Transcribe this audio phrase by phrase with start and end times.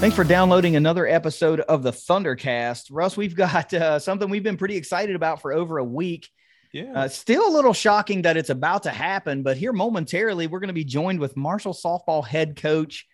[0.00, 2.86] Thanks for downloading another episode of the Thundercast.
[2.90, 6.26] Russ, we've got uh, something we've been pretty excited about for over a week.
[6.72, 6.92] Yeah.
[6.96, 10.68] Uh, still a little shocking that it's about to happen, but here momentarily, we're going
[10.68, 13.06] to be joined with Marshall softball head coach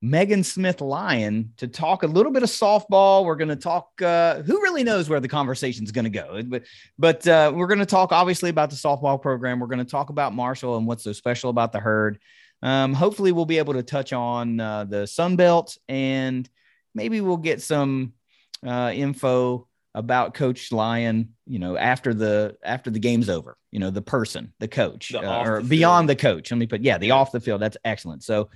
[0.00, 3.26] Megan Smith Lyon to talk a little bit of softball.
[3.26, 6.42] We're going to talk, uh, who really knows where the conversation is going to go,
[6.42, 6.62] but,
[6.98, 9.60] but uh, we're going to talk obviously about the softball program.
[9.60, 12.18] We're going to talk about Marshall and what's so special about the herd.
[12.64, 16.48] Um, hopefully, we'll be able to touch on uh, the Sun Belt and
[16.94, 18.14] maybe we'll get some
[18.66, 21.34] uh, info about Coach Lyon.
[21.46, 25.20] You know, after the after the game's over, you know, the person, the coach, The
[25.20, 26.50] uh, or the beyond the coach.
[26.50, 27.60] Let me put, yeah, the off the field.
[27.60, 28.22] That's excellent.
[28.22, 28.48] So,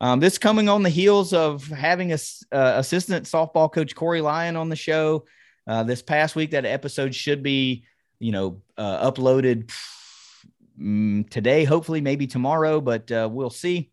[0.00, 2.18] um, this coming on the heels of having a
[2.50, 5.24] uh, assistant softball coach Corey Lyon on the show
[5.68, 6.50] uh, this past week.
[6.50, 7.84] That episode should be,
[8.18, 9.70] you know, uh, uploaded
[10.82, 13.90] mm, today, hopefully, maybe tomorrow, but uh, we'll see.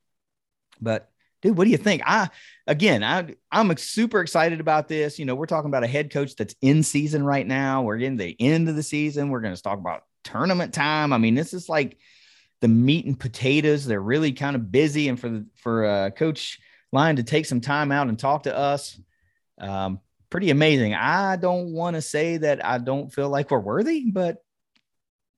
[0.81, 1.09] But
[1.41, 2.01] dude, what do you think?
[2.05, 2.29] I
[2.67, 5.19] again, I I'm super excited about this.
[5.19, 7.83] You know, we're talking about a head coach that's in season right now.
[7.83, 9.29] We're in the end of the season.
[9.29, 11.13] We're going to talk about tournament time.
[11.13, 11.97] I mean, this is like
[12.61, 13.85] the meat and potatoes.
[13.85, 16.59] They're really kind of busy, and for for uh, Coach
[16.91, 18.99] Lyon to take some time out and talk to us,
[19.59, 20.93] um, pretty amazing.
[20.93, 24.37] I don't want to say that I don't feel like we're worthy, but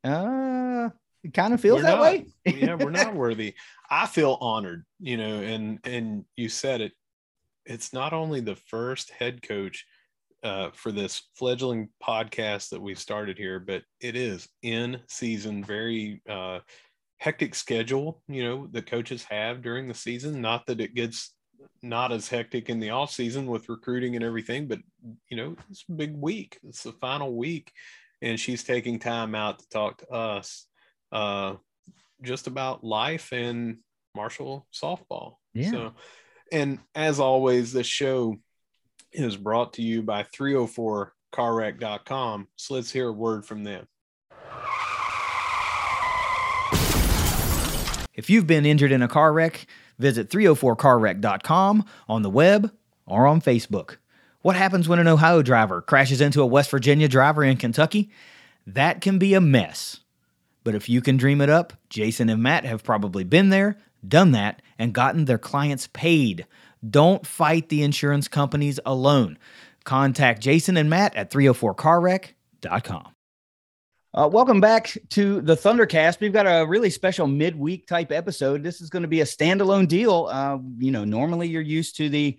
[0.03, 0.89] uh,
[1.23, 2.01] it kind of feels We're that not.
[2.01, 2.25] way.
[2.45, 3.53] yeah, we're not worthy.
[3.89, 6.93] I feel honored, you know, and and you said it.
[7.65, 9.85] It's not only the first head coach
[10.43, 16.21] uh, for this fledgling podcast that we started here, but it is in season, very
[16.27, 16.59] uh,
[17.19, 20.41] hectic schedule, you know, that coaches have during the season.
[20.41, 21.35] Not that it gets
[21.83, 24.79] not as hectic in the off season with recruiting and everything, but
[25.29, 26.57] you know, it's a big week.
[26.63, 27.71] It's the final week,
[28.23, 30.65] and she's taking time out to talk to us
[31.11, 31.55] uh,
[32.21, 33.77] just about life and
[34.15, 35.35] Marshall softball.
[35.53, 35.71] Yeah.
[35.71, 35.93] So,
[36.51, 38.37] and as always, this show
[39.11, 42.47] is brought to you by 304carwreck.com.
[42.55, 43.87] So let's hear a word from them.
[48.13, 49.65] If you've been injured in a car wreck,
[49.97, 52.71] visit 304carwreck.com on the web
[53.05, 53.97] or on Facebook.
[54.41, 58.09] What happens when an Ohio driver crashes into a West Virginia driver in Kentucky?
[58.67, 60.01] That can be a mess.
[60.63, 63.77] But if you can dream it up, Jason and Matt have probably been there,
[64.07, 66.45] done that, and gotten their clients paid.
[66.87, 69.37] Don't fight the insurance companies alone.
[69.83, 73.07] Contact Jason and Matt at 304carwreck.com.
[74.13, 76.19] Uh, welcome back to the Thundercast.
[76.19, 78.61] We've got a really special midweek type episode.
[78.61, 80.27] This is going to be a standalone deal.
[80.29, 82.37] Uh, you know, normally you're used to the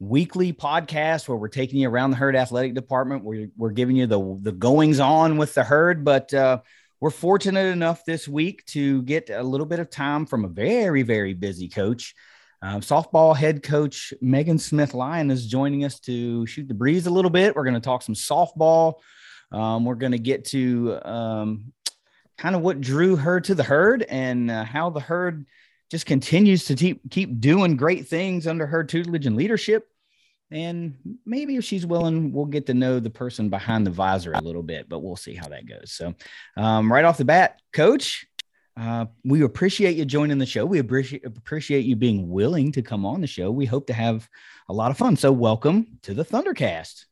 [0.00, 3.22] weekly podcast where we're taking you around the herd athletic department.
[3.22, 6.62] We're, we're giving you the, the goings on with the herd, but uh,
[7.04, 11.02] we're fortunate enough this week to get a little bit of time from a very,
[11.02, 12.14] very busy coach.
[12.62, 17.10] Um, softball head coach Megan Smith Lyon is joining us to shoot the breeze a
[17.10, 17.54] little bit.
[17.54, 18.94] We're going to talk some softball.
[19.52, 21.74] Um, we're going to get to um,
[22.38, 25.44] kind of what drew her to the herd and uh, how the herd
[25.90, 29.86] just continues to keep keep doing great things under her tutelage and leadership.
[30.50, 34.40] And maybe if she's willing, we'll get to know the person behind the visor a
[34.40, 35.92] little bit, but we'll see how that goes.
[35.92, 36.14] So,
[36.56, 38.26] um, right off the bat, Coach,
[38.76, 40.66] uh, we appreciate you joining the show.
[40.66, 43.50] We appreciate appreciate you being willing to come on the show.
[43.50, 44.28] We hope to have
[44.68, 45.16] a lot of fun.
[45.16, 47.04] So, welcome to the Thundercast.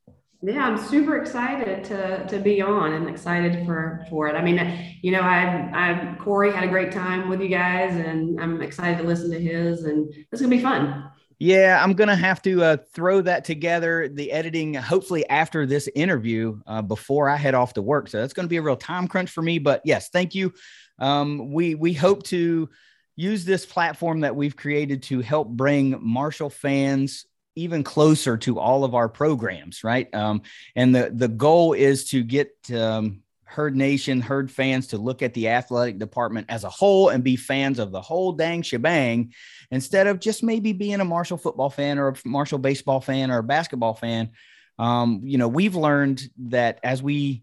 [0.44, 4.34] Yeah, I'm super excited to to be on and excited for for it.
[4.34, 8.41] I mean, you know, I I Corey had a great time with you guys, and
[8.41, 11.10] I'm excited to listen to his, and it's gonna be fun.
[11.38, 14.09] Yeah, I'm gonna have to uh, throw that together.
[14.09, 18.09] The editing, hopefully after this interview, uh, before I head off to work.
[18.09, 19.59] So that's to be a real time crunch for me.
[19.59, 20.53] But yes, thank you.
[20.98, 22.68] Um, we we hope to
[23.16, 28.84] use this platform that we've created to help bring Marshall fans even closer to all
[28.84, 30.12] of our programs, right?
[30.15, 30.42] Um,
[30.74, 33.22] and the the goal is to get um,
[33.53, 37.37] Herd Nation, Herd fans to look at the athletic department as a whole and be
[37.37, 39.33] fans of the whole dang shebang
[39.71, 43.39] instead of just maybe being a Marshall football fan or a Marshall baseball fan or
[43.39, 44.31] a basketball fan.
[44.78, 47.43] Um, you know, we've learned that as we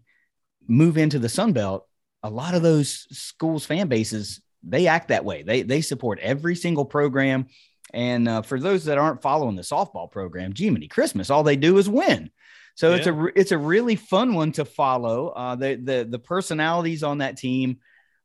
[0.66, 1.86] move into the Sun Belt,
[2.22, 5.42] a lot of those schools' fan bases they act that way.
[5.42, 7.46] They they support every single program.
[7.92, 11.78] And uh, for those that aren't following the softball program, Jiminy Christmas, all they do
[11.78, 12.30] is win.
[12.74, 12.96] So yeah.
[12.96, 15.28] it's a it's a really fun one to follow.
[15.28, 17.78] Uh, the the the personalities on that team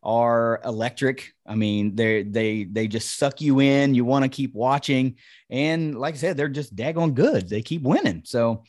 [0.03, 1.33] are electric.
[1.45, 3.95] I mean, they they they just suck you in.
[3.95, 5.15] You want to keep watching,
[5.49, 7.49] and like I said, they're just daggone good.
[7.49, 8.21] They keep winning.
[8.25, 8.63] So,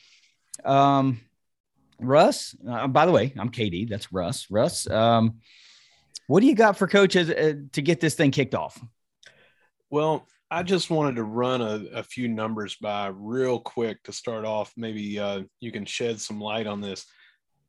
[0.65, 1.21] um,
[2.01, 2.57] Russ.
[2.67, 3.89] Uh, by the way, I'm KD.
[3.89, 4.51] That's Russ.
[4.51, 4.89] Russ.
[4.89, 5.41] Um,
[6.27, 8.83] what do you got for coaches uh, to get this thing kicked off?
[9.91, 14.45] Well, I just wanted to run a, a, few numbers by real quick to start
[14.45, 14.73] off.
[14.77, 17.05] Maybe uh, you can shed some light on this.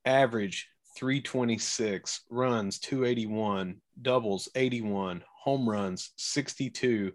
[0.06, 7.12] Average 326, runs 281, doubles 81, home runs 62,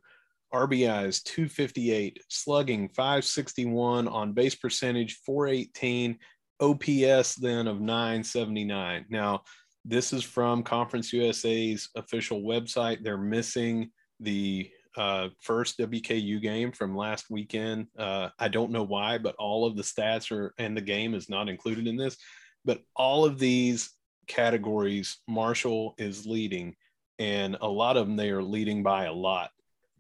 [0.53, 6.19] RBIs 258, slugging 561, on base percentage 418,
[6.61, 9.07] OPS then of 979.
[9.11, 9.43] Now,
[9.85, 13.03] this is from Conference USA's official website.
[13.03, 17.87] They're missing the uh, first WKU game from last weekend.
[17.97, 21.29] Uh, I don't know why, but all of the stats are and the game is
[21.29, 22.17] not included in this.
[22.65, 23.91] But all of these
[24.27, 26.77] categories, Marshall is leading,
[27.19, 29.51] and a lot of them they are leading by a lot.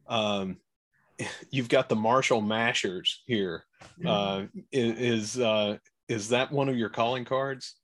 [0.08, 0.58] Um,
[1.50, 3.64] you've got the Marshall Mashers here.
[4.04, 5.78] Uh, is uh,
[6.08, 7.76] is that one of your calling cards?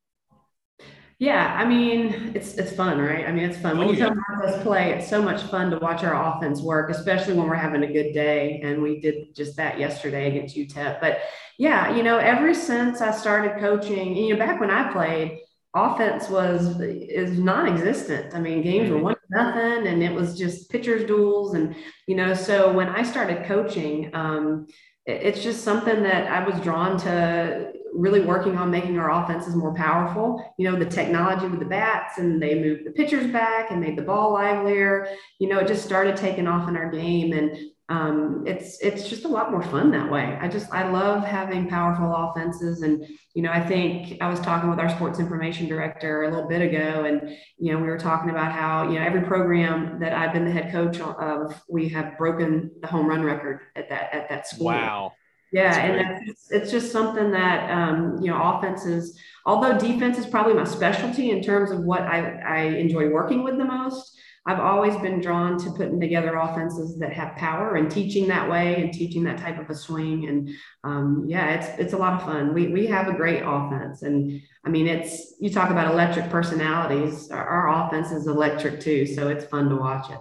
[1.20, 3.26] Yeah, I mean, it's it's fun, right?
[3.26, 3.76] I mean, it's fun.
[3.76, 4.08] When oh, you yeah.
[4.08, 7.48] come watch us play, it's so much fun to watch our offense work, especially when
[7.48, 8.60] we're having a good day.
[8.62, 11.00] And we did just that yesterday against UTEP.
[11.00, 11.18] But
[11.58, 15.40] yeah, you know, ever since I started coaching, you know, back when I played,
[15.74, 18.32] offense was is non-existent.
[18.32, 19.04] I mean, games were mm-hmm.
[19.04, 21.74] one nothing, and it was just pitchers duels, and
[22.06, 22.34] you know.
[22.34, 24.66] So when I started coaching, um,
[25.08, 29.74] it's just something that I was drawn to really working on making our offenses more
[29.74, 30.54] powerful.
[30.58, 33.96] You know, the technology with the bats and they moved the pitchers back and made
[33.96, 35.08] the ball livelier.
[35.38, 37.32] You know, it just started taking off in our game.
[37.32, 37.56] And
[37.90, 40.36] um, it's it's just a lot more fun that way.
[40.40, 43.02] I just I love having powerful offenses, and
[43.34, 46.60] you know I think I was talking with our sports information director a little bit
[46.60, 50.34] ago, and you know we were talking about how you know every program that I've
[50.34, 54.28] been the head coach of, we have broken the home run record at that at
[54.28, 54.66] that school.
[54.66, 55.12] Wow.
[55.50, 59.18] Yeah, that's and that's, it's just something that um, you know, offenses.
[59.46, 63.56] Although defense is probably my specialty in terms of what I, I enjoy working with
[63.56, 64.14] the most,
[64.48, 68.80] I've always been drawn to putting together offenses that have power and teaching that way
[68.80, 70.26] and teaching that type of a swing.
[70.26, 70.50] And
[70.84, 72.54] um, yeah, it's it's a lot of fun.
[72.54, 77.30] We we have a great offense, and I mean, it's you talk about electric personalities.
[77.30, 80.18] Our, our offense is electric too, so it's fun to watch it.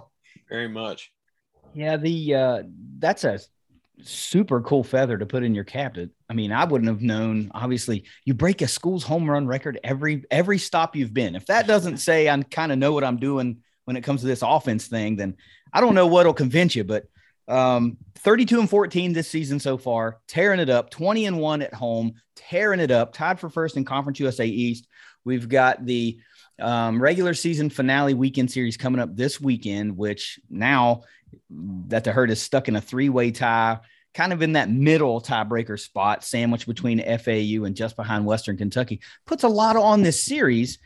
[0.50, 1.10] Very much.
[1.72, 2.62] Yeah, the uh,
[2.98, 3.40] that's a
[4.02, 5.96] super cool feather to put in your cap.
[6.28, 7.50] I mean, I wouldn't have known.
[7.54, 11.34] Obviously, you break a school's home run record every every stop you've been.
[11.34, 14.26] If that doesn't say I kind of know what I'm doing when it comes to
[14.26, 15.34] this offense thing, then
[15.72, 16.84] I don't know what'll convince you.
[16.84, 17.04] But
[17.48, 20.90] um, 32 and 14 this season so far, tearing it up.
[20.90, 23.14] 20 and one at home, tearing it up.
[23.14, 24.86] Tied for first in Conference USA East.
[25.24, 26.18] We've got the
[26.60, 31.04] um, regular season finale weekend series coming up this weekend, which now
[31.86, 33.78] that the herd is stuck in a three way tie,
[34.12, 39.00] kind of in that middle tiebreaker spot, sandwiched between FAU and just behind Western Kentucky,
[39.24, 40.78] puts a lot on this series.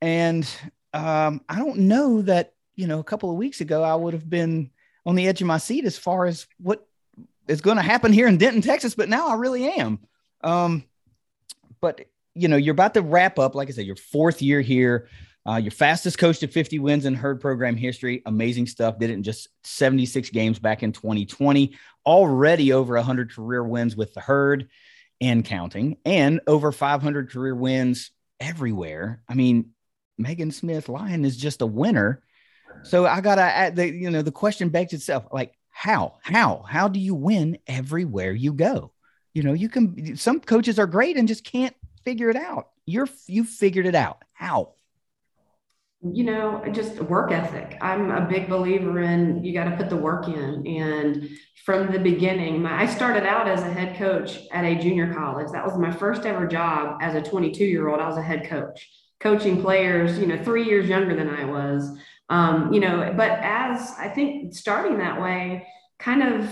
[0.00, 0.48] And
[0.92, 4.28] um, I don't know that, you know, a couple of weeks ago, I would have
[4.28, 4.70] been
[5.04, 6.86] on the edge of my seat as far as what
[7.48, 9.98] is going to happen here in Denton, Texas, but now I really am.
[10.42, 10.84] Um,
[11.80, 12.02] but,
[12.34, 15.08] you know, you're about to wrap up, like I said, your fourth year here.
[15.44, 18.22] Uh, your fastest coach to 50 wins in herd program history.
[18.26, 18.98] Amazing stuff.
[19.00, 21.74] Did it in just 76 games back in 2020.
[22.06, 24.68] Already over 100 career wins with the herd
[25.20, 29.22] and counting, and over 500 career wins everywhere.
[29.28, 29.70] I mean,
[30.18, 32.22] Megan Smith Lyon is just a winner.
[32.82, 36.88] So I gotta add the you know the question begs itself like how how how
[36.88, 38.92] do you win everywhere you go?
[39.34, 42.68] You know you can some coaches are great and just can't figure it out.
[42.86, 44.22] You're you figured it out.
[44.32, 44.74] How?
[46.02, 47.78] you know, just work ethic.
[47.80, 50.66] I'm a big believer in you got to put the work in.
[50.66, 51.28] And
[51.64, 55.52] from the beginning, my, I started out as a head coach at a junior college.
[55.52, 58.00] That was my first ever job as a 22 year old.
[58.00, 58.88] I was a head coach,
[59.22, 61.96] coaching players, you know, three years younger than I was.
[62.28, 65.66] Um, you know, but as I think starting that way
[65.98, 66.48] kind of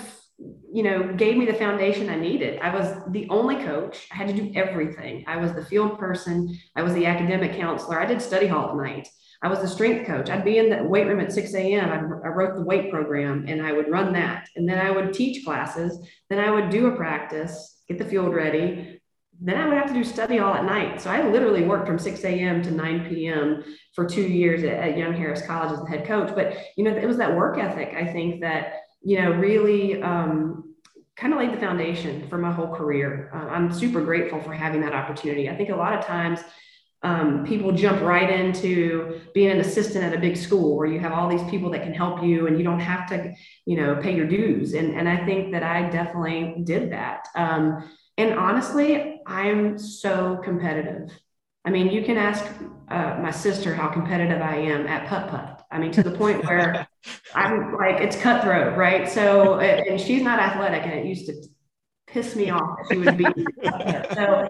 [0.73, 2.61] you know, gave me the foundation I needed.
[2.61, 4.07] I was the only coach.
[4.11, 5.25] I had to do everything.
[5.27, 6.57] I was the field person.
[6.77, 8.01] I was the academic counselor.
[8.01, 9.09] I did study hall at night.
[9.43, 10.31] I was the strength coach.
[10.31, 11.91] I'd be in the weight room at 6 a.m.
[12.25, 14.49] I, wrote the weight program and I would run that.
[14.55, 15.99] And then I would teach classes.
[16.29, 19.00] Then I would do a practice, get the field ready.
[19.43, 21.01] Then I would have to do study all at night.
[21.01, 22.63] So I literally worked from 6 a.m.
[22.63, 23.65] to 9 p.m.
[23.95, 26.35] for two years at, at Young Harris College as the head coach.
[26.35, 30.75] But, you know, it was that work ethic, I think, that, you know, really um,
[31.17, 33.31] kind of laid the foundation for my whole career.
[33.35, 35.49] Uh, I'm super grateful for having that opportunity.
[35.49, 36.41] I think a lot of times
[37.03, 41.13] um, people jump right into being an assistant at a big school where you have
[41.13, 43.33] all these people that can help you and you don't have to,
[43.65, 44.75] you know, pay your dues.
[44.75, 47.27] And, and I think that I definitely did that.
[47.35, 51.11] Um, and honestly, I'm so competitive.
[51.65, 52.45] I mean, you can ask
[52.89, 55.67] uh, my sister how competitive I am at putt putt.
[55.71, 56.87] I mean, to the point where
[57.35, 59.09] I'm like, it's cutthroat, right?
[59.09, 61.35] So, and she's not athletic, and it used to
[62.07, 63.25] piss me off that she would be.
[64.15, 64.49] so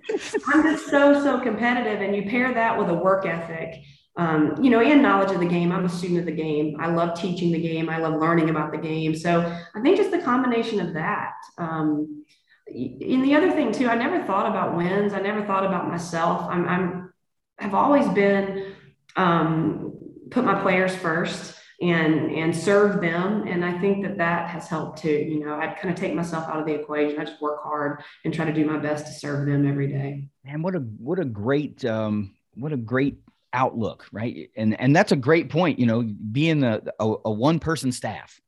[0.48, 2.00] I'm just so, so competitive.
[2.00, 3.82] And you pair that with a work ethic,
[4.16, 5.72] um, you know, and knowledge of the game.
[5.72, 6.76] I'm a student of the game.
[6.80, 7.88] I love teaching the game.
[7.88, 9.14] I love learning about the game.
[9.14, 9.40] So
[9.74, 11.32] I think just the combination of that.
[11.58, 12.24] Um,
[12.72, 15.12] and the other thing too, I never thought about wins.
[15.12, 16.46] I never thought about myself.
[16.48, 17.12] I'm, I'm
[17.58, 18.74] have always been
[19.16, 19.92] um,
[20.30, 23.46] put my players first and and serve them.
[23.46, 25.08] And i think that that has helped too.
[25.10, 27.18] You know i kind of take myself out of the equation.
[27.18, 30.28] I just work hard and try to do my best to serve them every day.
[30.44, 33.18] And what a what a great um what a great
[33.52, 34.50] outlook right?
[34.56, 38.38] And and that's a great point you know being a, a, a one person staff.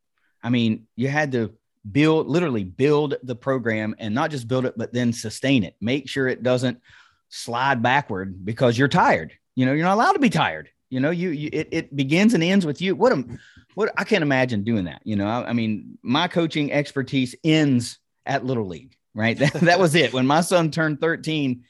[0.42, 1.54] I mean you had to
[1.90, 6.08] build literally build the program and not just build it but then sustain it make
[6.08, 6.78] sure it doesn't
[7.28, 11.10] slide backward because you're tired you know you're not allowed to be tired you know,
[11.10, 12.94] you, you it, it begins and ends with you.
[12.94, 13.38] What am
[13.72, 15.00] what I can't imagine doing that.
[15.04, 19.38] You know, I, I mean, my coaching expertise ends at little league, right?
[19.38, 20.12] That, that was it.
[20.12, 21.64] When my son turned 13,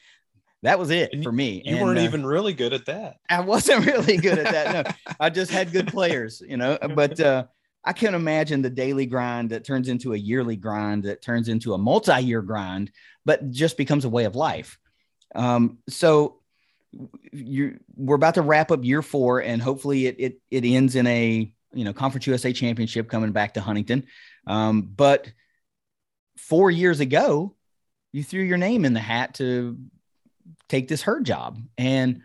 [0.65, 1.63] that was it and for me.
[1.65, 3.19] You and, weren't uh, even really good at that.
[3.31, 4.87] I wasn't really good at that.
[4.89, 7.45] No, I just had good players, you know, but uh,
[7.85, 11.75] I can't imagine the daily grind that turns into a yearly grind that turns into
[11.75, 12.93] a multi-year grind,
[13.25, 14.79] but just becomes a way of life.
[15.35, 16.41] Um, so
[17.33, 21.07] you we're about to wrap up year four, and hopefully it it it ends in
[21.07, 24.05] a you know Conference USA championship coming back to Huntington.
[24.47, 25.33] Um, but
[26.37, 27.57] four years ago,
[28.13, 29.79] you threw your name in the hat to
[30.69, 32.21] take this herd job, and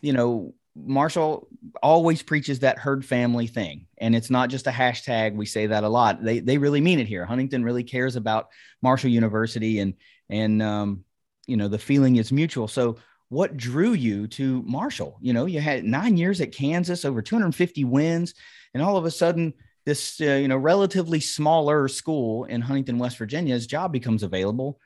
[0.00, 0.54] you know
[0.86, 1.48] Marshall
[1.82, 3.86] always preaches that herd family thing.
[3.98, 5.34] And it's not just a hashtag.
[5.34, 6.22] We say that a lot.
[6.22, 7.24] They, they really mean it here.
[7.24, 8.48] Huntington really cares about
[8.82, 9.94] Marshall University and,
[10.28, 11.04] and, um,
[11.46, 12.68] you know, the feeling is mutual.
[12.68, 15.18] So what drew you to Marshall?
[15.20, 18.34] You know, you had nine years at Kansas, over 250 wins,
[18.72, 19.54] and all of a sudden,
[19.84, 24.78] this uh, you know relatively smaller school in Huntington, West Virginia's job becomes available.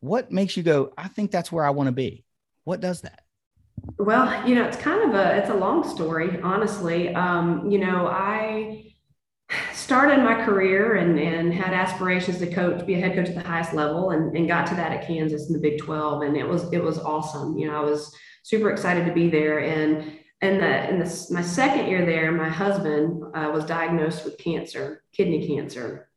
[0.00, 0.92] What makes you go?
[0.98, 2.24] I think that's where I want to be.
[2.64, 3.22] What does that?
[3.98, 7.14] Well, you know, it's kind of a it's a long story, honestly.
[7.14, 8.88] Um, you know, I
[9.72, 13.48] started my career and, and had aspirations to coach, be a head coach at the
[13.48, 16.22] highest level and, and got to that at Kansas in the Big 12.
[16.22, 17.56] And it was, it was awesome.
[17.56, 19.60] You know, I was super excited to be there.
[19.60, 24.36] And, and the, in the, my second year there, my husband uh, was diagnosed with
[24.36, 26.10] cancer, kidney cancer.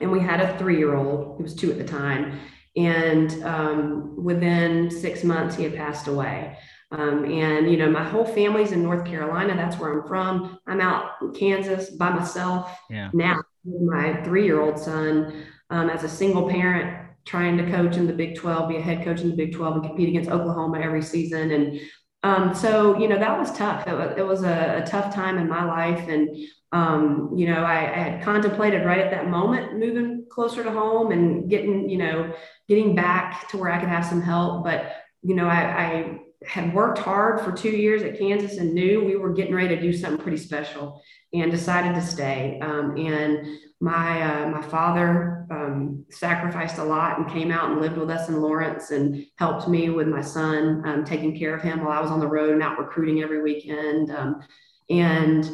[0.00, 2.40] And we had a three-year-old, he was two at the time.
[2.76, 6.56] And um, within six months, he had passed away.
[6.92, 9.54] Um, and, you know, my whole family's in North Carolina.
[9.54, 10.58] That's where I'm from.
[10.66, 13.10] I'm out in Kansas by myself yeah.
[13.12, 17.96] now with my three year old son um, as a single parent trying to coach
[17.96, 20.30] in the Big 12, be a head coach in the Big 12 and compete against
[20.30, 21.52] Oklahoma every season.
[21.52, 21.80] And
[22.22, 23.86] um, so, you know, that was tough.
[23.86, 26.08] It was, it was a, a, tough time in my life.
[26.08, 26.36] And,
[26.72, 31.12] um, you know, I, I, had contemplated right at that moment moving closer to home
[31.12, 32.34] and getting, you know,
[32.68, 34.64] getting back to where I could have some help.
[34.64, 34.92] But,
[35.22, 39.16] you know, I, I had worked hard for two years at Kansas and knew we
[39.16, 42.58] were getting ready to do something pretty special and decided to stay.
[42.62, 47.96] Um, and my uh, my father um, sacrificed a lot and came out and lived
[47.96, 51.84] with us in Lawrence and helped me with my son, um, taking care of him
[51.84, 54.10] while I was on the road and out recruiting every weekend.
[54.10, 54.42] Um,
[54.88, 55.50] and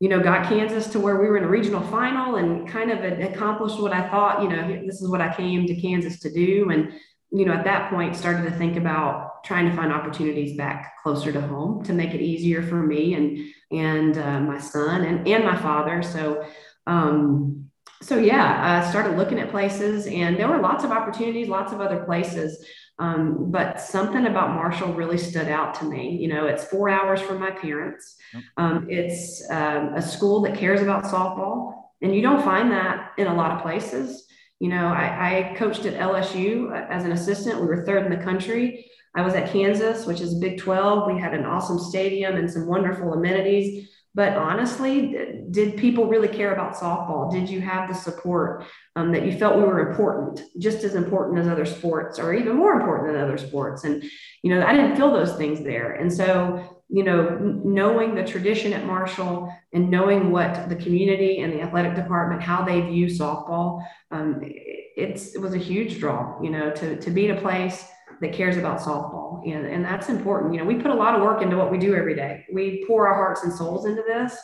[0.00, 3.04] you know, got Kansas to where we were in a regional final and kind of
[3.20, 4.42] accomplished what I thought.
[4.42, 6.70] You know, this is what I came to Kansas to do.
[6.70, 6.92] And
[7.30, 11.32] you know, at that point, started to think about trying to find opportunities back closer
[11.32, 13.38] to home to make it easier for me and
[13.72, 16.02] and uh, my son and and my father.
[16.02, 16.44] So,
[16.86, 17.70] um,
[18.02, 21.80] so yeah, I started looking at places, and there were lots of opportunities, lots of
[21.80, 22.64] other places.
[22.98, 26.18] Um, but something about Marshall really stood out to me.
[26.20, 28.16] You know, it's four hours from my parents.
[28.58, 33.26] Um, it's um, a school that cares about softball, and you don't find that in
[33.26, 34.26] a lot of places.
[34.60, 37.60] You know, I, I coached at LSU as an assistant.
[37.60, 38.89] We were third in the country.
[39.14, 41.12] I was at Kansas, which is Big 12.
[41.12, 43.88] We had an awesome stadium and some wonderful amenities.
[44.14, 45.16] But honestly,
[45.50, 47.30] did people really care about softball?
[47.30, 48.64] Did you have the support
[48.96, 52.56] um, that you felt we were important, just as important as other sports, or even
[52.56, 53.84] more important than other sports?
[53.84, 54.02] And,
[54.42, 55.92] you know, I didn't feel those things there.
[55.92, 61.52] And so, you know, knowing the tradition at Marshall and knowing what the community and
[61.52, 66.50] the athletic department, how they view softball, um, it's, it was a huge draw, you
[66.50, 67.84] know, to, to be in a place
[68.20, 69.42] that cares about softball.
[69.50, 70.52] And, and that's important.
[70.52, 72.44] You know, we put a lot of work into what we do every day.
[72.52, 74.36] We pour our hearts and souls into this.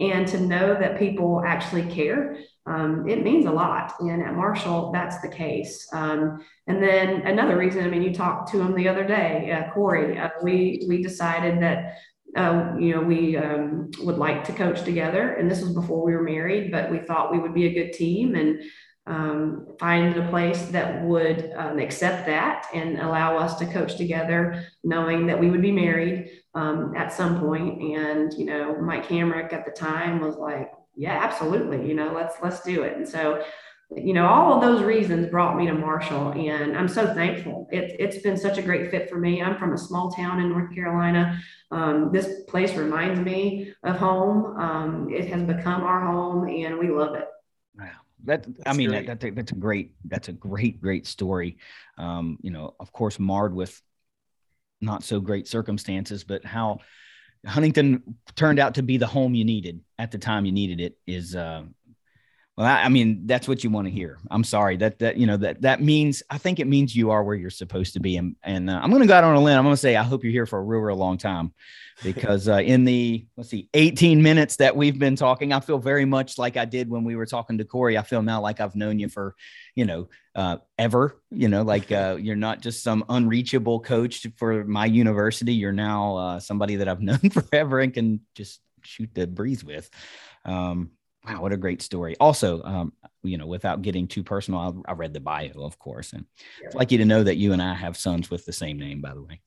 [0.00, 3.92] And to know that people actually care, um, it means a lot.
[4.00, 5.86] And at Marshall, that's the case.
[5.92, 9.70] Um, and then another reason, I mean, you talked to him the other day, uh,
[9.72, 11.98] Corey, uh, we, we decided that
[12.36, 15.34] uh, you know, we um, would like to coach together.
[15.34, 17.92] And this was before we were married, but we thought we would be a good
[17.92, 18.36] team.
[18.36, 18.62] And
[19.10, 24.64] um, find a place that would um, accept that and allow us to coach together,
[24.84, 27.82] knowing that we would be married um, at some point.
[27.82, 31.88] And you know, Mike Hamrick at the time was like, "Yeah, absolutely.
[31.88, 33.42] You know, let's let's do it." And so,
[33.90, 37.66] you know, all of those reasons brought me to Marshall, and I'm so thankful.
[37.72, 39.42] It, it's been such a great fit for me.
[39.42, 41.36] I'm from a small town in North Carolina.
[41.72, 44.56] Um, this place reminds me of home.
[44.56, 47.26] Um, it has become our home, and we love it.
[48.24, 51.58] That that's I mean that, that, that's a great that's a great great story.
[51.98, 53.80] Um, you know, of course, marred with
[54.80, 56.80] not so great circumstances, but how
[57.46, 58.02] Huntington
[58.34, 61.34] turned out to be the home you needed at the time you needed it is
[61.34, 61.62] uh,
[62.60, 64.18] well, I, I, mean, that's what you want to hear.
[64.30, 67.24] I'm sorry that that you know that that means I think it means you are
[67.24, 68.18] where you're supposed to be.
[68.18, 69.56] And and uh, I'm going to go out on a limb.
[69.56, 71.54] I'm going to say I hope you're here for a real real long time,
[72.04, 76.04] because uh, in the let's see 18 minutes that we've been talking, I feel very
[76.04, 77.96] much like I did when we were talking to Corey.
[77.96, 79.36] I feel now like I've known you for
[79.74, 81.16] you know uh, ever.
[81.30, 85.54] You know, like uh, you're not just some unreachable coach for my university.
[85.54, 89.88] You're now uh, somebody that I've known forever and can just shoot the breeze with.
[90.44, 90.90] Um,
[91.26, 92.16] wow, what a great story.
[92.18, 96.12] Also, um, you know, without getting too personal, I, I read the bio, of course,
[96.12, 96.24] and
[96.60, 96.68] yeah.
[96.68, 99.00] I'd like you to know that you and I have sons with the same name,
[99.00, 99.40] by the way.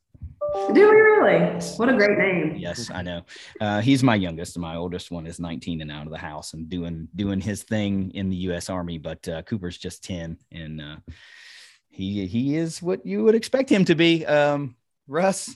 [0.73, 1.59] Do we really?
[1.77, 2.55] What a great name.
[2.57, 3.23] Yes, I know.
[3.59, 4.55] Uh, he's my youngest.
[4.55, 7.63] And my oldest one is 19 and out of the house and doing doing his
[7.63, 8.69] thing in the U.S.
[8.69, 8.97] Army.
[8.97, 10.97] But uh, Cooper's just 10, and uh,
[11.89, 14.25] he he is what you would expect him to be.
[14.25, 14.75] Um,
[15.07, 15.55] Russ,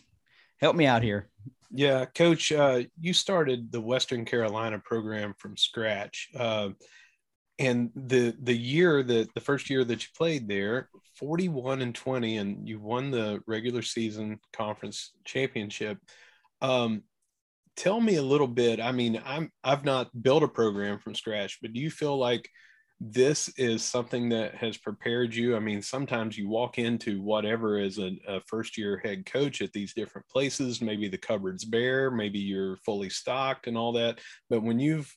[0.60, 1.30] help me out here.
[1.70, 6.70] Yeah, Coach, uh, you started the Western Carolina program from scratch, uh,
[7.60, 10.90] and the the year that the first year that you played there,
[11.20, 15.98] forty one and twenty, and you won the regular season conference championship.
[16.62, 17.04] Um,
[17.76, 18.80] tell me a little bit.
[18.80, 22.50] I mean, I'm I've not built a program from scratch, but do you feel like
[23.00, 25.56] this is something that has prepared you.
[25.56, 29.72] I mean, sometimes you walk into whatever as a, a, first year head coach at
[29.72, 34.20] these different places, maybe the cupboard's bare, maybe you're fully stocked and all that.
[34.50, 35.16] But when you've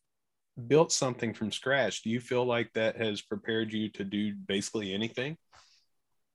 [0.66, 4.92] built something from scratch, do you feel like that has prepared you to do basically
[4.92, 5.38] anything?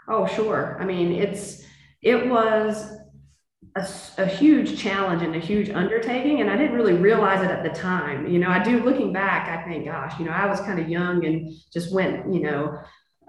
[0.07, 0.77] Oh, sure.
[0.81, 1.63] I mean, it's,
[2.01, 2.91] it was
[3.75, 7.63] a, a, huge challenge and a huge undertaking and i didn't really realize it at
[7.63, 10.59] the time you know i do looking back i think gosh you know i was
[10.61, 12.77] kind of young and just went you know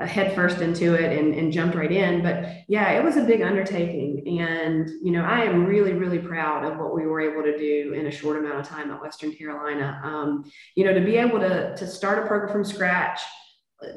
[0.01, 3.41] head first into it and, and jumped right in but yeah it was a big
[3.41, 7.57] undertaking and you know i am really really proud of what we were able to
[7.59, 10.45] do in a short amount of time at western carolina um,
[10.77, 13.21] you know to be able to to start a program from scratch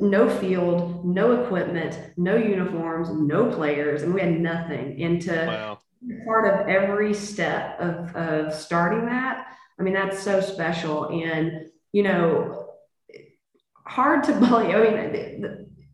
[0.01, 5.01] no field, no equipment, no uniforms, no players, and we had nothing.
[5.01, 5.79] And to wow
[6.25, 9.47] part of every step of, of starting that.
[9.79, 11.09] I mean, that's so special.
[11.09, 12.67] And, you know,
[13.85, 14.75] hard to believe.
[14.75, 15.47] I mean, the,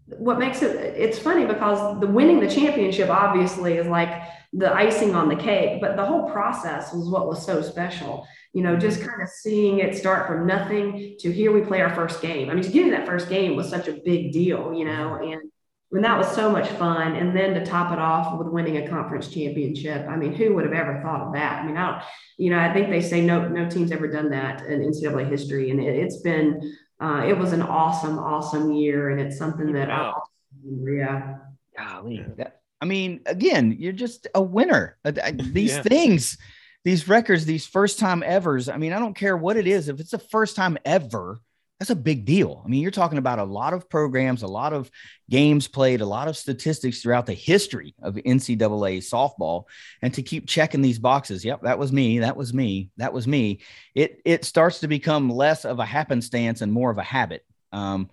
[0.08, 4.74] the, what makes it, it's funny because the winning the championship obviously is like the
[4.74, 8.26] icing on the cake, but the whole process was what was so special.
[8.54, 11.94] You know, just kind of seeing it start from nothing to here we play our
[11.94, 12.50] first game.
[12.50, 15.52] I mean, just getting that first game was such a big deal, you know, and
[15.96, 17.16] and that was so much fun.
[17.16, 20.08] And then to top it off with winning a conference championship.
[20.08, 21.64] I mean, who would have ever thought of that?
[21.64, 22.04] I mean, I don't,
[22.38, 25.72] you know, I think they say no, no team's ever done that in NCAA history.
[25.72, 29.10] And it, has been, uh, it was an awesome, awesome year.
[29.10, 30.24] And it's something that wow.
[30.66, 31.38] I, yeah.
[31.78, 34.98] Golly, that, I mean, again, you're just a winner.
[35.06, 35.82] Uh, these yeah.
[35.82, 36.38] things,
[36.84, 38.70] these records, these first time evers.
[38.70, 39.88] I mean, I don't care what it is.
[39.88, 41.40] If it's a first time ever,
[41.86, 42.64] that's a big deal.
[42.66, 44.90] I mean, you're talking about a lot of programs, a lot of
[45.30, 49.66] games played, a lot of statistics throughout the history of NCAA softball,
[50.02, 51.46] and to keep checking these boxes.
[51.46, 52.20] Yep, that was me.
[52.20, 52.90] That was me.
[52.98, 53.62] That was me.
[53.94, 57.46] It it starts to become less of a happenstance and more of a habit.
[57.72, 58.10] Um,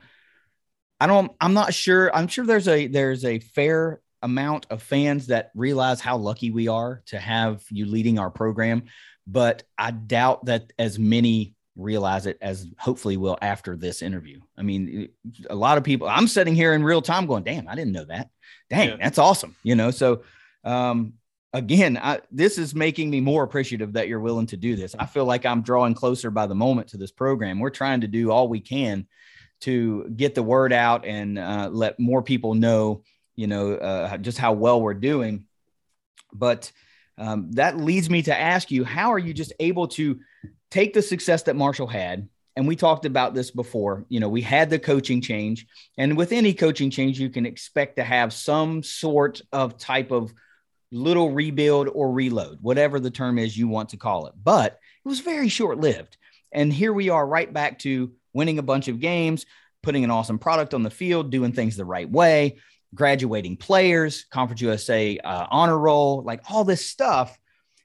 [1.01, 1.33] I don't.
[1.41, 2.15] I'm not sure.
[2.15, 6.69] I'm sure there's a there's a fair amount of fans that realize how lucky we
[6.69, 8.83] are to have you leading our program,
[9.27, 14.41] but I doubt that as many realize it as hopefully will after this interview.
[14.59, 15.09] I mean,
[15.49, 18.05] a lot of people, I'm sitting here in real time going, damn, I didn't know
[18.05, 18.29] that.
[18.69, 18.97] Dang, yeah.
[19.01, 19.57] that's awesome.
[19.63, 20.23] You know, so
[20.65, 21.15] um,
[21.53, 24.95] again, I, this is making me more appreciative that you're willing to do this.
[24.99, 27.59] I feel like I'm drawing closer by the moment to this program.
[27.59, 29.07] We're trying to do all we can
[29.63, 33.03] to get the word out and uh, let more people know,
[33.37, 35.47] you know, uh, just how well we're doing.
[36.33, 36.73] But
[37.17, 40.21] um, that leads me to ask you, how are you just able to
[40.73, 42.29] take the success that Marshall had?
[42.57, 44.05] And we talked about this before.
[44.09, 47.97] You know, we had the coaching change, and with any coaching change, you can expect
[47.97, 50.33] to have some sort of type of
[50.91, 54.35] little rebuild or reload, whatever the term is you want to call it.
[54.43, 56.17] But it was very short lived.
[56.53, 59.47] And here we are right back to winning a bunch of games,
[59.83, 62.59] putting an awesome product on the field, doing things the right way,
[62.95, 67.39] graduating players, Conference USA uh, honor roll, like all this stuff.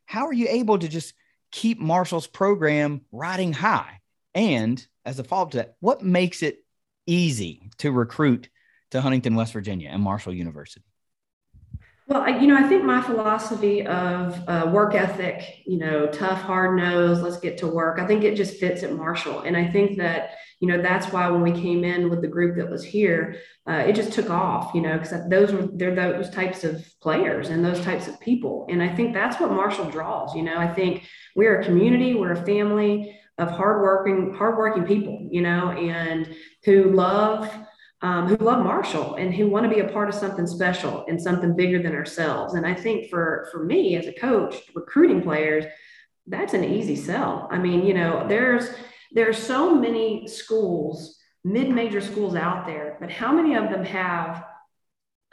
[0.06, 1.14] How are you able to just
[1.52, 4.02] keep Marshall's program riding high?
[4.34, 6.64] And as a follow up to that, what makes it
[7.06, 8.50] easy to recruit
[8.92, 10.86] to Huntington, West Virginia and Marshall University?
[12.10, 16.78] Well, you know, I think my philosophy of uh, work ethic, you know, tough, hard
[16.78, 19.42] nose, let's get to work, I think it just fits at Marshall.
[19.42, 22.56] And I think that, you know, that's why when we came in with the group
[22.56, 23.36] that was here,
[23.70, 27.50] uh, it just took off, you know, because those were, they're those types of players
[27.50, 28.66] and those types of people.
[28.70, 31.04] And I think that's what Marshall draws, you know, I think
[31.36, 37.52] we're a community, we're a family of hardworking, hardworking people, you know, and who love,
[38.02, 41.22] um, who love Marshall and who want to be a part of something special and
[41.22, 42.54] something bigger than ourselves.
[42.54, 45.66] And I think for for me as a coach, recruiting players,
[46.28, 47.48] that's an easy sell.
[47.52, 48.70] I mean, you know, there's
[49.12, 54.44] there are so many schools, mid-major schools out there, but how many of them have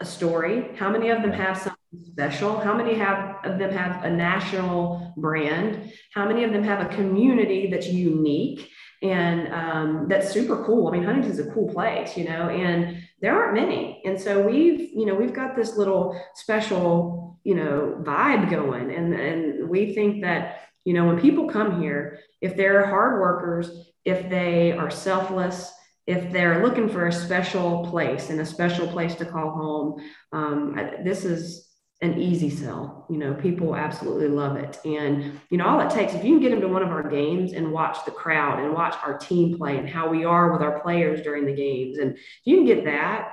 [0.01, 0.71] a story?
[0.77, 2.59] How many of them have something special?
[2.61, 5.93] How many have of them have a national brand?
[6.15, 8.71] How many of them have a community that's unique?
[9.05, 10.89] And um, that's super cool.
[10.89, 14.81] I mean, Huntington's a cool place, you know, and there aren't many, and so we've,
[14.81, 20.23] you know, we've got this little special, you know, vibe going, and and we think
[20.23, 25.71] that, you know, when people come here, if they're hard workers, if they are selfless,
[26.07, 30.77] if they're looking for a special place and a special place to call home, um,
[31.05, 31.64] this is
[32.01, 33.07] an easy sell.
[33.09, 34.79] You know, people absolutely love it.
[34.85, 37.09] And, you know, all it takes, if you can get them to one of our
[37.09, 40.61] games and watch the crowd and watch our team play and how we are with
[40.61, 43.33] our players during the games, and if you can get that,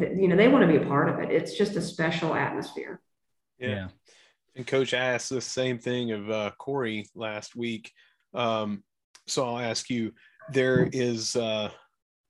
[0.00, 1.30] you know, they want to be a part of it.
[1.30, 3.00] It's just a special atmosphere.
[3.58, 3.68] Yeah.
[3.68, 3.88] yeah.
[4.54, 7.92] And coach asked the same thing of uh, Corey last week.
[8.32, 8.82] Um,
[9.26, 10.12] so I'll ask you,
[10.52, 11.70] there is uh,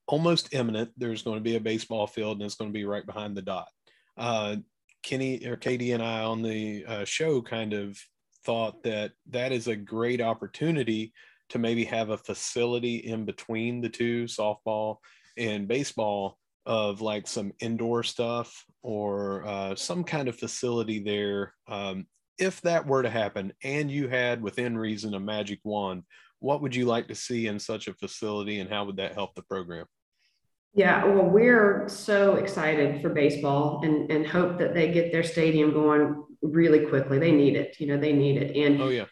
[0.08, 3.04] almost imminent, there's going to be a baseball field and it's going to be right
[3.04, 3.68] behind the dot.
[4.16, 4.56] Uh,
[5.06, 7.96] Kenny or KD and I on the uh, show kind of
[8.44, 11.12] thought that that is a great opportunity
[11.50, 14.96] to maybe have a facility in between the two softball
[15.36, 21.54] and baseball of like some indoor stuff or uh, some kind of facility there.
[21.68, 26.02] Um, if that were to happen and you had within reason a magic wand
[26.40, 29.34] what would you like to see in such a facility and how would that help
[29.34, 29.86] the program
[30.74, 35.72] yeah, well, we're so excited for baseball and, and hope that they get their stadium
[35.72, 37.18] going really quickly.
[37.18, 38.56] They need it, you know, they need it.
[38.56, 39.06] And oh, yeah.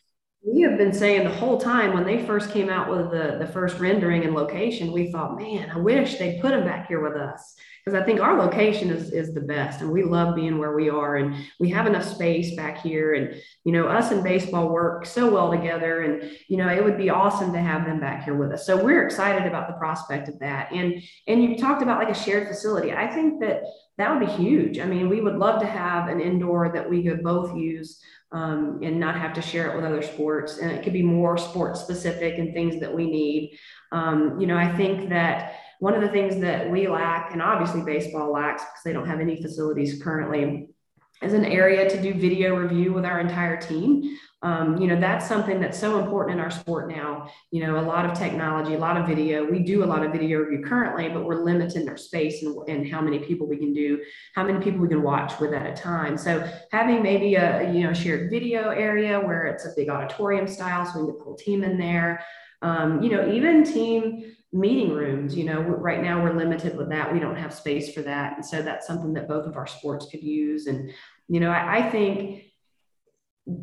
[0.47, 3.51] We have been saying the whole time when they first came out with the, the
[3.51, 7.17] first rendering and location, we thought, man, I wish they'd put them back here with
[7.21, 10.75] us because I think our location is is the best, and we love being where
[10.75, 14.71] we are, and we have enough space back here, and you know, us and baseball
[14.71, 18.25] work so well together, and you know, it would be awesome to have them back
[18.25, 18.65] here with us.
[18.65, 22.19] So we're excited about the prospect of that, and and you talked about like a
[22.19, 22.93] shared facility.
[22.93, 23.63] I think that
[23.99, 24.79] that would be huge.
[24.79, 28.01] I mean, we would love to have an indoor that we could both use
[28.33, 30.59] um, and not have to share it with other sports.
[30.59, 33.57] And it could be more sport specific and things that we need.
[33.93, 37.83] Um, you know, I think that one of the things that we lack, and obviously
[37.83, 40.69] baseball lacks because they don't have any facilities currently,
[41.25, 44.17] is an area to do video review with our entire team.
[44.43, 47.31] Um, you know, that's something that's so important in our sport now.
[47.51, 49.43] You know, a lot of technology, a lot of video.
[49.51, 52.55] We do a lot of video review currently, but we're limited in our space and,
[52.69, 54.03] and how many people we can do,
[54.35, 56.19] how many people we can watch with at a time.
[56.19, 60.85] So having maybe a, you know, shared video area where it's a big auditorium style,
[60.85, 62.23] so we can get the whole team in there.
[62.61, 67.13] Um, you know, even team meeting rooms you know right now we're limited with that
[67.13, 70.07] we don't have space for that and so that's something that both of our sports
[70.11, 70.91] could use and
[71.29, 72.45] you know i, I think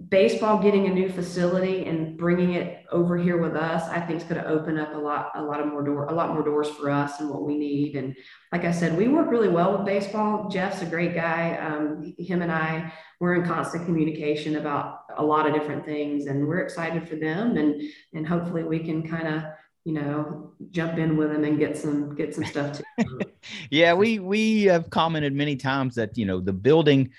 [0.10, 4.28] baseball getting a new facility and bringing it over here with us, I think is
[4.28, 6.70] going to open up a lot, a lot of more door, a lot more doors
[6.70, 7.96] for us and what we need.
[7.96, 8.16] And
[8.52, 10.50] like I said, we work really well with baseball.
[10.50, 11.58] Jeff's a great guy.
[11.58, 16.48] Um, him and I, we're in constant communication about a lot of different things, and
[16.48, 17.58] we're excited for them.
[17.58, 17.82] And
[18.14, 19.44] and hopefully we can kind of
[19.84, 23.20] you know jump in with them and get some get some stuff too.
[23.72, 27.12] yeah, we we have commented many times that you know the building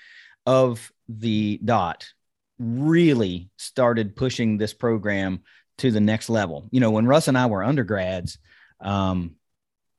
[0.45, 2.07] of the dot
[2.59, 5.41] really started pushing this program
[5.79, 6.67] to the next level.
[6.71, 8.37] You know, when Russ and I were undergrads,
[8.79, 9.35] um,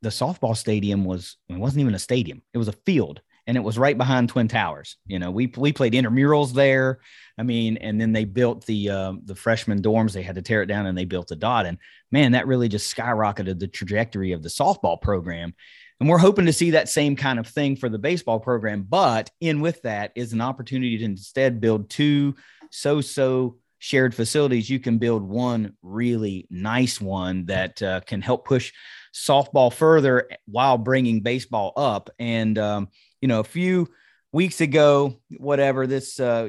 [0.03, 3.61] the softball stadium was it wasn't even a stadium; it was a field, and it
[3.61, 4.97] was right behind Twin Towers.
[5.07, 7.01] You know, we we played intramurals there.
[7.39, 10.13] I mean, and then they built the uh, the freshman dorms.
[10.13, 11.67] They had to tear it down, and they built the dot.
[11.67, 11.79] And
[12.11, 15.55] man, that really just skyrocketed the trajectory of the softball program.
[16.01, 18.83] And we're hoping to see that same kind of thing for the baseball program.
[18.89, 22.35] But in with that is an opportunity to instead build two
[22.71, 24.71] so so shared facilities.
[24.71, 28.73] You can build one really nice one that uh, can help push
[29.15, 32.11] softball further while bringing baseball up.
[32.19, 32.89] And, um,
[33.25, 33.89] you know, a few
[34.33, 36.47] weeks ago, whatever this, uh,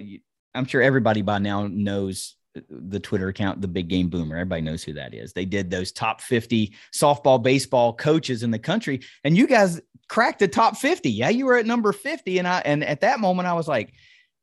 [0.53, 2.35] I'm sure everybody by now knows
[2.69, 4.35] the Twitter account, the Big Game Boomer.
[4.35, 5.31] Everybody knows who that is.
[5.31, 10.39] They did those top 50 softball, baseball coaches in the country, and you guys cracked
[10.39, 11.09] the top 50.
[11.09, 13.93] Yeah, you were at number 50, and I and at that moment I was like,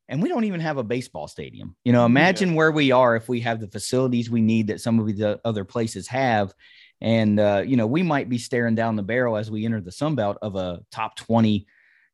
[0.09, 1.77] and we don't even have a baseball stadium.
[1.85, 2.57] You know, imagine yeah.
[2.57, 5.66] where we are if we have the facilities we need that some of the other
[5.66, 6.55] places have.
[7.03, 9.92] And uh, you know, we might be staring down the barrel as we enter the
[9.92, 11.66] Sun Belt of a top 20,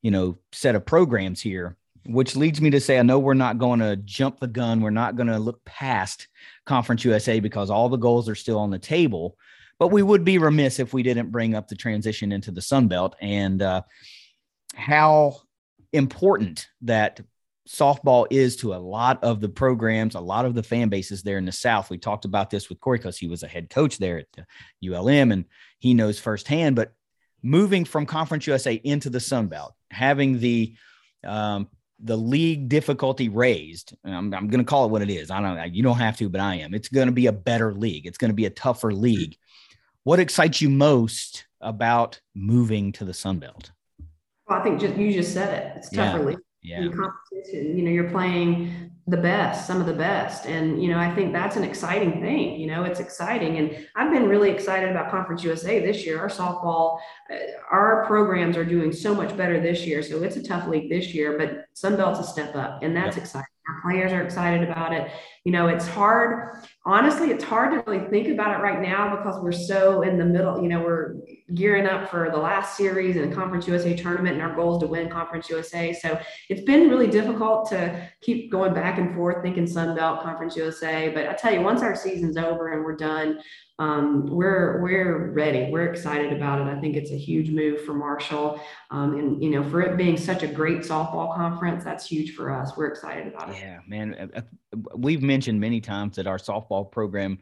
[0.03, 1.77] you know, set of programs here
[2.09, 4.81] which leads me to say I know we're not going to jump the gun.
[4.81, 6.27] We're not going to look past
[6.65, 9.37] Conference USA because all the goals are still on the table.
[9.79, 12.89] But we would be remiss if we didn't bring up the transition into the Sun
[12.89, 13.83] Belt and uh,
[14.75, 15.37] how
[15.93, 17.21] important that
[17.69, 21.37] softball is to a lot of the programs, a lot of the fan bases there
[21.37, 21.91] in the South.
[21.91, 24.95] We talked about this with Corey because he was a head coach there at the
[24.95, 25.45] ULM and
[25.79, 26.75] he knows firsthand.
[26.75, 26.93] But
[27.43, 30.75] moving from Conference USA into the Sun Belt, having the
[31.25, 31.69] um,
[32.01, 33.97] the league difficulty raised.
[34.05, 35.31] I'm, I'm going to call it what it is.
[35.31, 35.75] I don't.
[35.75, 36.75] You don't have to, but I am.
[36.75, 38.07] It's going to be a better league.
[38.07, 39.37] It's going to be a tougher league.
[40.05, 43.73] What excites you most about moving to the Sun Belt?
[44.47, 45.73] Well, I think just you just said it.
[45.77, 46.25] It's tougher yeah.
[46.25, 46.39] league.
[46.63, 46.83] Yeah.
[46.83, 50.47] In competition, you know, you're playing the best, some of the best.
[50.47, 52.61] And, you know, I think that's an exciting thing.
[52.61, 53.57] You know, it's exciting.
[53.57, 56.19] And I've been really excited about Conference USA this year.
[56.19, 56.99] Our softball,
[57.33, 57.37] uh,
[57.71, 60.03] our programs are doing so much better this year.
[60.03, 63.25] So it's a tough league this year, but Sunbelt's a step up, and that's yep.
[63.25, 63.47] exciting.
[63.69, 65.11] Our players are excited about it.
[65.45, 66.65] You know, it's hard.
[66.87, 70.25] Honestly, it's hard to really think about it right now because we're so in the
[70.25, 70.63] middle.
[70.63, 71.17] You know, we're
[71.55, 74.81] gearing up for the last series and the Conference USA tournament, and our goal is
[74.81, 75.93] to win Conference USA.
[75.93, 80.57] So it's been really difficult to keep going back and forth thinking Sun Belt, Conference
[80.57, 81.11] USA.
[81.11, 83.41] But I tell you, once our season's over and we're done,
[83.79, 85.71] um, we're we're ready.
[85.71, 86.65] We're excited about it.
[86.65, 88.61] I think it's a huge move for Marshall,
[88.91, 92.51] um, and you know, for it being such a great softball conference, that's huge for
[92.51, 92.77] us.
[92.77, 93.57] We're excited about it.
[93.61, 94.15] Yeah, man.
[94.15, 97.39] Uh, uh, we've mentioned many times that our softball program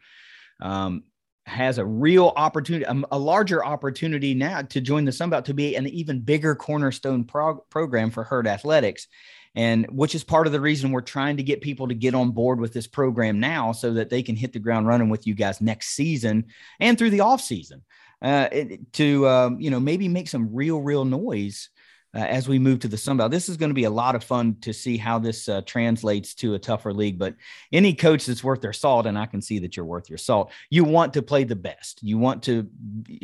[0.60, 1.04] um,
[1.46, 5.54] has a real opportunity, a, a, larger opportunity now to join the Sun Belt to
[5.54, 9.06] be an even bigger cornerstone prog- program for Herd Athletics.
[9.56, 12.30] And which is part of the reason we're trying to get people to get on
[12.30, 15.34] board with this program now so that they can hit the ground running with you
[15.34, 16.44] guys next season
[16.78, 17.82] and through the off season
[18.22, 18.48] uh,
[18.92, 21.70] to, um, you know, maybe make some real, real noise
[22.16, 23.30] uh, as we move to the Sun Belt.
[23.30, 26.34] This is going to be a lot of fun to see how this uh, translates
[26.36, 27.18] to a tougher league.
[27.18, 27.34] But
[27.72, 30.50] any coach that's worth their salt, and I can see that you're worth your salt,
[30.70, 32.02] you want to play the best.
[32.02, 32.68] You want to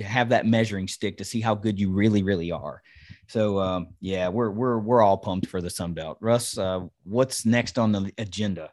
[0.05, 2.83] have that measuring stick to see how good you really, really are.
[3.29, 6.19] So um, yeah, we're we're we're all pumped for the Sun Belt.
[6.21, 8.71] Russ, uh, what's next on the agenda?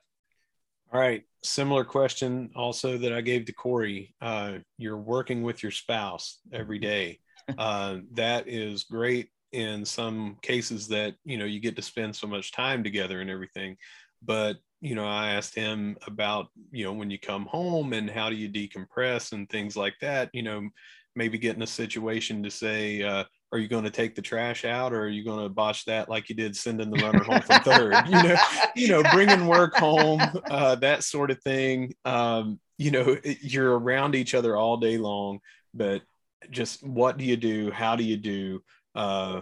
[0.91, 4.15] All right, similar question also that I gave to Corey.
[4.21, 7.19] Uh, you're working with your spouse every day.
[7.57, 12.27] Uh, that is great in some cases that you know you get to spend so
[12.27, 13.75] much time together and everything
[14.21, 18.29] but you know i asked him about you know when you come home and how
[18.29, 20.69] do you decompress and things like that you know
[21.15, 24.63] maybe get in a situation to say uh, are you going to take the trash
[24.63, 27.41] out or are you going to botch that like you did sending the runner home
[27.41, 27.95] from third?
[28.07, 28.35] You know
[28.75, 31.93] you know bringing work home uh, that sort of thing.
[32.05, 35.39] Um, you know you're around each other all day long
[35.73, 36.01] but
[36.49, 37.71] just what do you do?
[37.71, 38.63] How do you do?
[38.95, 39.41] Uh,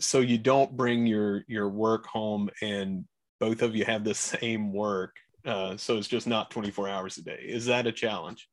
[0.00, 3.04] so you don't bring your your work home and
[3.40, 7.22] both of you have the same work uh, so it's just not 24 hours a
[7.22, 7.40] day.
[7.42, 8.48] Is that a challenge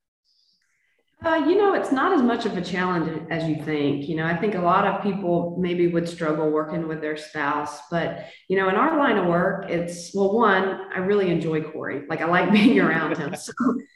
[1.23, 4.08] Uh, you know, it's not as much of a challenge as you think.
[4.08, 7.80] You know, I think a lot of people maybe would struggle working with their spouse,
[7.89, 12.04] but you know, in our line of work, it's well, one, I really enjoy Corey.
[12.08, 13.54] Like I like being around him, so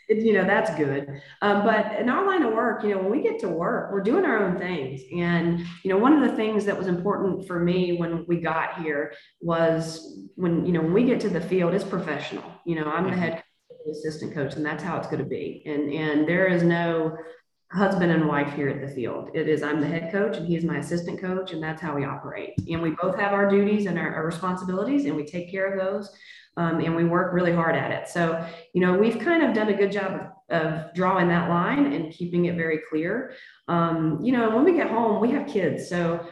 [0.08, 1.22] it, you know that's good.
[1.42, 4.02] Um, but in our line of work, you know, when we get to work, we're
[4.02, 7.60] doing our own things, and you know, one of the things that was important for
[7.60, 11.74] me when we got here was when you know when we get to the field,
[11.74, 12.50] it's professional.
[12.66, 13.40] You know, I'm the mm-hmm.
[13.90, 15.64] Head assistant coach, and that's how it's going to be.
[15.66, 17.18] And and there is no
[17.72, 19.30] husband and wife here at the field.
[19.36, 22.06] It is I'm the head coach and he's my assistant coach, and that's how we
[22.06, 22.54] operate.
[22.68, 25.80] And we both have our duties and our, our responsibilities, and we take care of
[25.80, 26.10] those.
[26.58, 28.10] Um, and we work really hard at it.
[28.10, 31.94] So, you know, we've kind of done a good job of, of drawing that line
[31.94, 33.34] and keeping it very clear.
[33.70, 35.88] Um, you know, when we get home, we have kids.
[35.88, 36.28] So,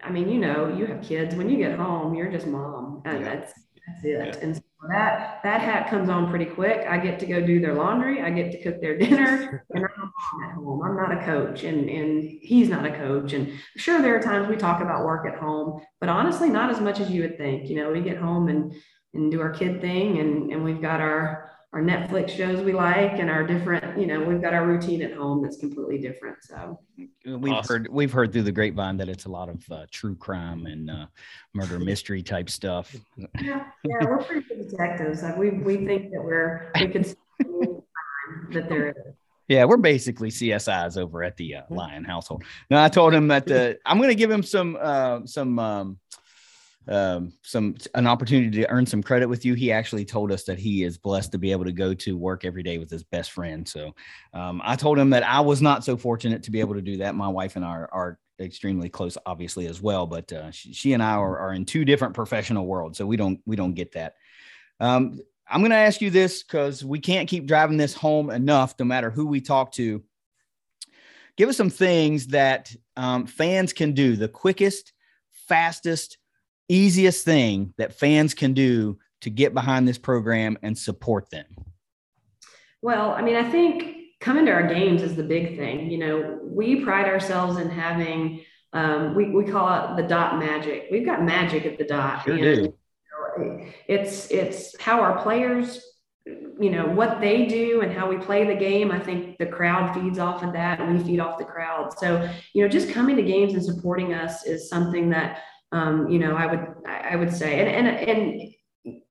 [0.00, 1.34] I mean, you know, you have kids.
[1.34, 3.24] When you get home, you're just mom, and yeah.
[3.24, 3.52] that's
[3.86, 4.36] that's it.
[4.36, 4.40] Yeah.
[4.40, 6.86] And so that that hat comes on pretty quick.
[6.88, 8.20] I get to go do their laundry.
[8.20, 10.12] I get to cook their dinner, and I'm
[10.44, 10.82] at home.
[10.82, 13.32] I'm not a coach, and and he's not a coach.
[13.32, 16.80] And sure, there are times we talk about work at home, but honestly, not as
[16.80, 17.68] much as you would think.
[17.68, 18.74] You know, we get home and
[19.14, 23.12] and do our kid thing, and and we've got our our Netflix shows we like
[23.12, 26.36] and our different, you know, we've got our routine at home that's completely different.
[26.42, 26.78] So
[27.24, 27.76] we've awesome.
[27.76, 30.90] heard we've heard through the grapevine that it's a lot of uh, true crime and
[30.90, 31.06] uh,
[31.54, 32.94] murder mystery type stuff.
[33.40, 35.22] Yeah, yeah, we're pretty good detectives.
[35.22, 37.04] Like we we think that we're we can
[38.52, 39.14] that there is.
[39.48, 42.44] Yeah, we're basically CSIs over at the uh, Lyon household.
[42.70, 45.98] Now I told him that uh, I'm going to give him some uh, some um,
[46.88, 49.54] um, some an opportunity to earn some credit with you.
[49.54, 52.44] He actually told us that he is blessed to be able to go to work
[52.44, 53.68] every day with his best friend.
[53.68, 53.94] So
[54.34, 56.96] um, I told him that I was not so fortunate to be able to do
[56.98, 57.14] that.
[57.14, 60.92] My wife and I are, are extremely close, obviously as well, but uh, she, she,
[60.92, 63.92] and I are, are, in two different professional worlds, so we don't we don't get
[63.92, 64.14] that.
[64.80, 68.74] Um, I'm going to ask you this because we can't keep driving this home enough,
[68.78, 70.02] no matter who we talk to.
[71.36, 74.92] Give us some things that um, fans can do the quickest,
[75.48, 76.18] fastest
[76.68, 81.46] easiest thing that fans can do to get behind this program and support them?
[82.82, 85.90] Well, I mean, I think coming to our games is the big thing.
[85.90, 90.88] You know, we pride ourselves in having, um, we, we call it the dot magic.
[90.90, 92.24] We've got magic at the dot.
[92.24, 92.74] Sure do.
[93.88, 95.80] It's, it's how our players
[96.60, 99.92] you know what they do and how we play the game i think the crowd
[99.92, 103.16] feeds off of that and we feed off the crowd so you know just coming
[103.16, 105.42] to games and supporting us is something that
[105.72, 108.54] um, you know, I would I would say, and and and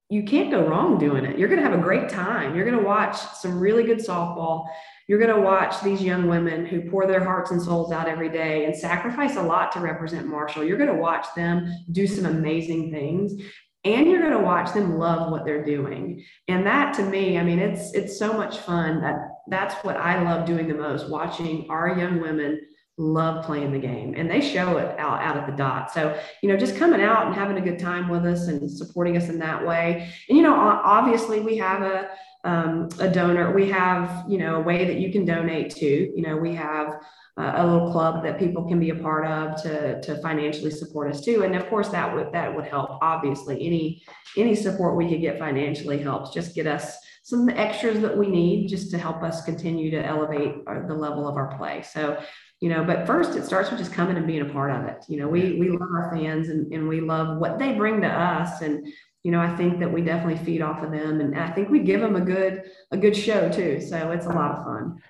[0.09, 1.39] you can't go wrong doing it.
[1.39, 2.53] You're going to have a great time.
[2.53, 4.65] You're going to watch some really good softball.
[5.07, 8.29] You're going to watch these young women who pour their hearts and souls out every
[8.29, 10.65] day and sacrifice a lot to represent Marshall.
[10.65, 13.41] You're going to watch them do some amazing things
[13.83, 17.43] and you're going to watch them love what they're doing and that to me i
[17.43, 19.15] mean it's it's so much fun that
[19.47, 22.61] that's what i love doing the most watching our young women
[23.01, 25.91] love playing the game and they show it out, out at the dot.
[25.91, 29.17] So, you know, just coming out and having a good time with us and supporting
[29.17, 30.07] us in that way.
[30.29, 32.09] And, you know, obviously we have a,
[32.43, 36.21] um, a donor, we have, you know, a way that you can donate to, you
[36.21, 36.99] know, we have
[37.37, 41.11] uh, a little club that people can be a part of to, to financially support
[41.11, 41.43] us too.
[41.43, 42.99] And of course that would, that would help.
[43.01, 44.03] Obviously any,
[44.37, 48.67] any support we could get financially helps just get us some extras that we need
[48.67, 51.81] just to help us continue to elevate our, the level of our play.
[51.83, 52.21] So
[52.61, 55.03] you know but first it starts with just coming and being a part of it.
[55.09, 58.07] You know we we love our fans and, and we love what they bring to
[58.07, 58.61] us.
[58.61, 58.87] And
[59.23, 61.19] you know i think that we definitely feed off of them.
[61.19, 63.81] And i think we give them a good a good show too.
[63.81, 65.01] So it's a lot of fun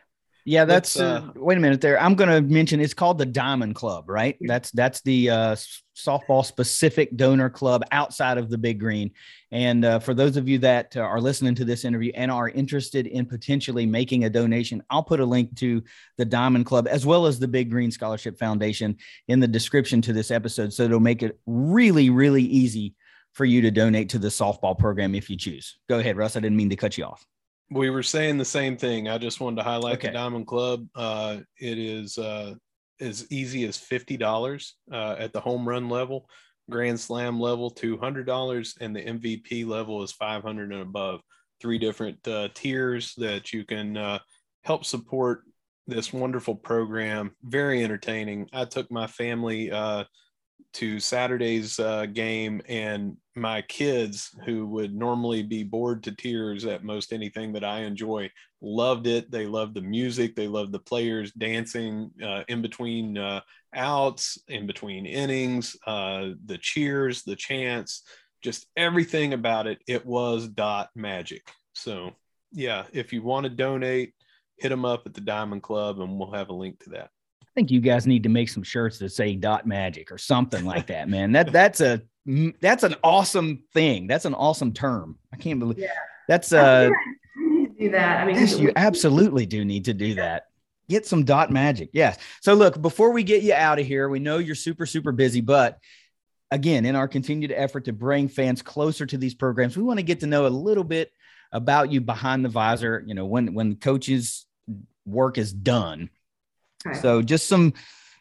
[0.45, 0.99] yeah, that's.
[0.99, 2.01] Uh, wait a minute there.
[2.01, 4.37] I'm going to mention it's called the Diamond Club, right?
[4.41, 5.55] That's that's the uh,
[5.95, 9.11] softball specific donor club outside of the Big Green.
[9.51, 12.49] And uh, for those of you that uh, are listening to this interview and are
[12.49, 15.83] interested in potentially making a donation, I'll put a link to
[16.17, 20.13] the Diamond Club as well as the Big Green Scholarship Foundation in the description to
[20.13, 22.95] this episode, so it'll make it really, really easy
[23.33, 25.77] for you to donate to the softball program if you choose.
[25.87, 26.35] Go ahead, Russ.
[26.35, 27.25] I didn't mean to cut you off
[27.71, 29.07] we were saying the same thing.
[29.07, 30.09] I just wanted to highlight okay.
[30.09, 30.87] the Diamond Club.
[30.93, 32.55] Uh, it is uh,
[32.99, 36.29] as easy as fifty dollars uh, at the home run level,
[36.69, 41.21] Grand Slam level two hundred dollars, and the MVP level is five hundred and above.
[41.61, 44.19] Three different uh, tiers that you can uh,
[44.63, 45.43] help support
[45.87, 47.31] this wonderful program.
[47.43, 48.49] Very entertaining.
[48.51, 50.03] I took my family uh,
[50.73, 56.83] to Saturday's uh, game, and my kids, who would normally be bored to tears at
[56.83, 58.29] most anything that I enjoy,
[58.61, 59.31] loved it.
[59.31, 63.41] They loved the music, they loved the players dancing uh, in between uh,
[63.73, 68.03] outs, in between innings, uh, the cheers, the chants,
[68.41, 69.79] just everything about it.
[69.87, 71.49] It was dot magic.
[71.73, 72.11] So,
[72.51, 74.13] yeah, if you want to donate,
[74.57, 77.09] hit them up at the Diamond Club, and we'll have a link to that.
[77.51, 80.63] I think you guys need to make some shirts that say dot magic or something
[80.65, 81.33] like that, man.
[81.33, 82.01] That that's a
[82.61, 84.07] that's an awesome thing.
[84.07, 85.17] That's an awesome term.
[85.33, 85.87] I can't believe Yeah.
[86.29, 86.89] that's uh
[87.37, 88.21] I need to do that.
[88.21, 90.47] I mean, yes, you absolutely do need to do that.
[90.87, 91.89] Get some dot magic.
[91.93, 92.17] Yes.
[92.41, 95.41] So look, before we get you out of here, we know you're super, super busy,
[95.41, 95.79] but
[96.51, 100.03] again, in our continued effort to bring fans closer to these programs, we want to
[100.03, 101.11] get to know a little bit
[101.51, 104.45] about you behind the visor, you know, when when coaches
[105.05, 106.09] work is done.
[106.87, 106.97] Okay.
[106.99, 107.73] So just some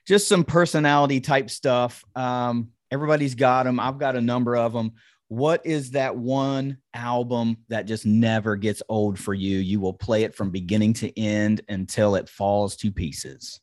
[0.07, 2.05] just some personality type stuff.
[2.17, 3.79] Um, everybody's got them.
[3.81, 4.93] I've got a number of them.
[5.29, 9.59] What is that one album that just never gets old for you?
[9.59, 13.61] You will play it from beginning to end until it falls to pieces.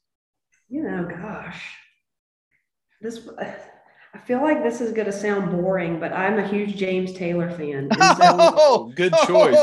[0.69, 1.61] you know, gosh,
[3.01, 3.19] this.
[4.13, 7.51] I feel like this is going to sound boring, but I'm a huge James Taylor
[7.51, 7.89] fan.
[7.91, 9.55] So Oh, Good choice.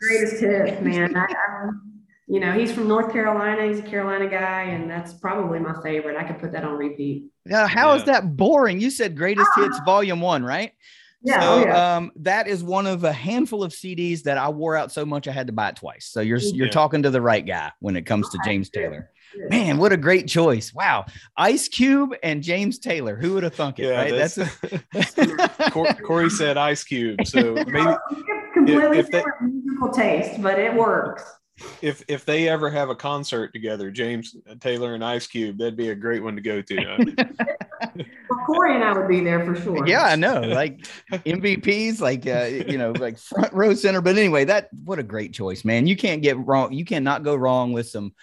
[0.00, 1.14] greatest hit, man.
[1.14, 1.68] I, I,
[2.28, 3.66] you know, he's from North Carolina.
[3.68, 6.16] He's a Carolina guy, and that's probably my favorite.
[6.16, 7.24] I could put that on repeat.
[7.44, 8.12] Now, how is Yeah.
[8.14, 8.80] that boring?
[8.80, 10.72] You said greatest hits volume one, right?
[11.24, 11.96] Yeah, So oh, yeah.
[11.96, 15.28] um, that is one of a handful of CDs that I wore out so much
[15.28, 16.06] I had to buy it twice.
[16.06, 18.70] So you're you're talking to the right guy when it comes to James.
[18.70, 19.08] Taylor.
[19.48, 20.74] Man, what a great choice!
[20.74, 21.06] Wow,
[21.38, 23.16] Ice Cube and James Taylor.
[23.16, 23.84] Who would have thunk it?
[23.84, 24.12] Yeah, right?
[24.12, 24.34] that's,
[24.92, 25.14] That's
[25.72, 27.20] Cor- Corey said Ice Cube.
[27.24, 27.94] So maybe
[28.52, 31.22] completely if they- different musical taste, but it works.
[31.80, 35.90] If if they ever have a concert together, James Taylor and Ice Cube, that'd be
[35.90, 37.14] a great one to go to.
[37.94, 39.86] Well, Corey and I would be there for sure.
[39.86, 40.40] yeah, I know.
[40.40, 44.00] Like MVPs, like uh, you know, like front row center.
[44.00, 45.86] But anyway, that what a great choice, man.
[45.86, 46.72] You can't get wrong.
[46.72, 48.14] You cannot go wrong with some,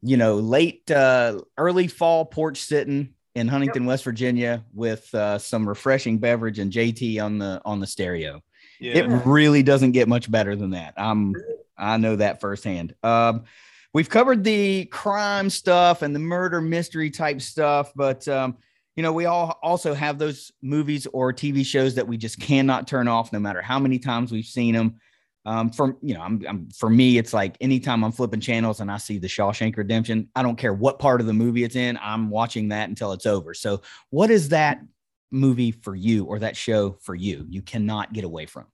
[0.00, 5.68] you know, late uh, early fall porch sitting in Huntington, West Virginia, with uh, some
[5.68, 8.40] refreshing beverage and JT on the on the stereo.
[8.80, 8.98] Yeah.
[8.98, 10.94] It really doesn't get much better than that.
[10.96, 11.34] I'm
[11.76, 12.94] I know that firsthand.
[13.02, 13.44] Um,
[13.92, 18.56] we've covered the crime stuff and the murder mystery type stuff, but um,
[18.96, 22.86] you know, we all also have those movies or TV shows that we just cannot
[22.86, 25.00] turn off, no matter how many times we've seen them.
[25.46, 28.90] Um, from you know, I'm, I'm for me, it's like anytime I'm flipping channels and
[28.90, 31.98] I see the Shawshank Redemption, I don't care what part of the movie it's in,
[32.02, 33.54] I'm watching that until it's over.
[33.54, 34.82] So, what is that
[35.30, 37.46] movie for you or that show for you?
[37.48, 38.66] You cannot get away from.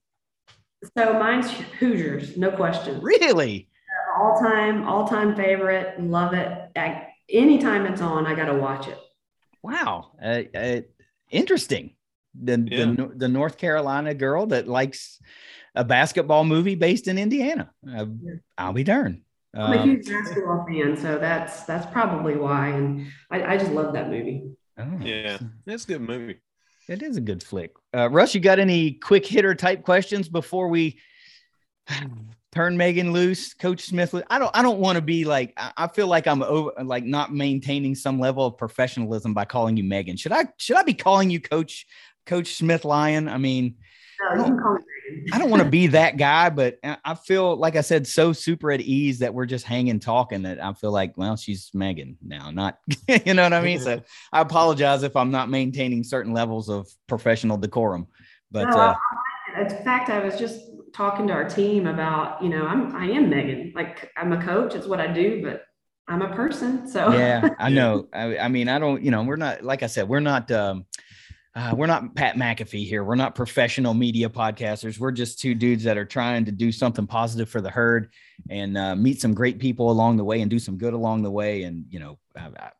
[0.97, 1.49] So mine's
[1.79, 3.01] Hoosiers, no question.
[3.01, 3.69] Really?
[4.19, 5.99] All time, all time favorite.
[6.01, 6.51] Love it.
[6.75, 8.97] I, anytime it's on, I got to watch it.
[9.63, 10.11] Wow.
[10.23, 10.81] Uh, uh,
[11.31, 11.95] interesting.
[12.39, 12.85] The, Yeah.
[12.85, 15.19] the the North Carolina girl that likes
[15.73, 17.71] a basketball movie based in Indiana.
[17.87, 18.33] Uh, Yeah.
[18.57, 19.21] I'll be darned.
[19.55, 22.67] I'm a Um, huge basketball fan, so that's that's probably why.
[22.69, 24.51] And I, I just love that movie.
[24.77, 26.37] oh, yeah, that's a good movie.
[26.87, 27.71] It is a good flick.
[27.93, 30.99] Uh, Russ, you got any quick hitter type questions before we
[32.53, 34.15] turn Megan loose, Coach Smith?
[34.29, 34.51] I don't.
[34.53, 35.53] I don't want to be like.
[35.57, 39.83] I feel like I'm over, like not maintaining some level of professionalism by calling you
[39.83, 40.15] Megan.
[40.15, 40.45] Should I?
[40.57, 41.85] Should I be calling you Coach
[42.25, 43.27] Coach Smith Lyon?
[43.27, 43.75] I mean,
[44.21, 44.81] No, you can call me
[45.31, 48.33] I don't want to be that guy, but I I feel like I said so
[48.33, 52.17] super at ease that we're just hanging talking that I feel like, well, she's Megan
[52.21, 52.77] now, not
[53.25, 53.79] you know what I mean.
[53.79, 54.01] So
[54.33, 58.07] I apologize if I'm not maintaining certain levels of professional decorum.
[58.51, 60.61] But No, uh, I- in fact, I was just
[60.93, 63.73] talking to our team about, you know, I'm I am Megan.
[63.75, 65.63] Like I'm a coach, it's what I do, but
[66.07, 66.87] I'm a person.
[66.87, 68.07] So yeah, I know.
[68.13, 70.85] I, I mean, I don't, you know, we're not like I said, we're not um
[71.57, 73.03] uh, we're not Pat McAfee here.
[73.03, 74.99] We're not professional media podcasters.
[74.99, 78.11] We're just two dudes that are trying to do something positive for the herd
[78.47, 81.31] and uh, meet some great people along the way and do some good along the
[81.31, 81.63] way.
[81.63, 82.71] And you know, I, I,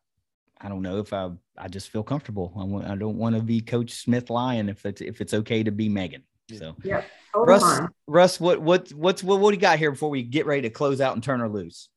[0.60, 2.52] I don't know if I I just feel comfortable.
[2.56, 5.64] I w- I don't want to be Coach Smith Lyon if it's if it's okay
[5.64, 6.22] to be Megan.
[6.46, 6.58] Yeah.
[6.58, 7.02] So totally
[7.34, 7.88] Russ, fine.
[8.06, 10.70] Russ, what what what's what what do you got here before we get ready to
[10.70, 11.88] close out and turn her loose?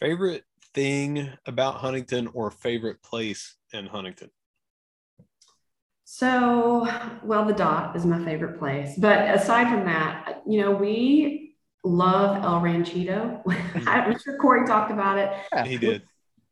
[0.00, 4.30] Favorite thing about Huntington or favorite place in Huntington?
[6.14, 6.86] So,
[7.22, 8.96] well, the dot is my favorite place.
[8.98, 11.54] But aside from that, you know, we
[11.84, 13.42] love El Ranchito.
[13.86, 15.32] I'm sure Corey talked about it.
[15.54, 16.02] Yeah, He did.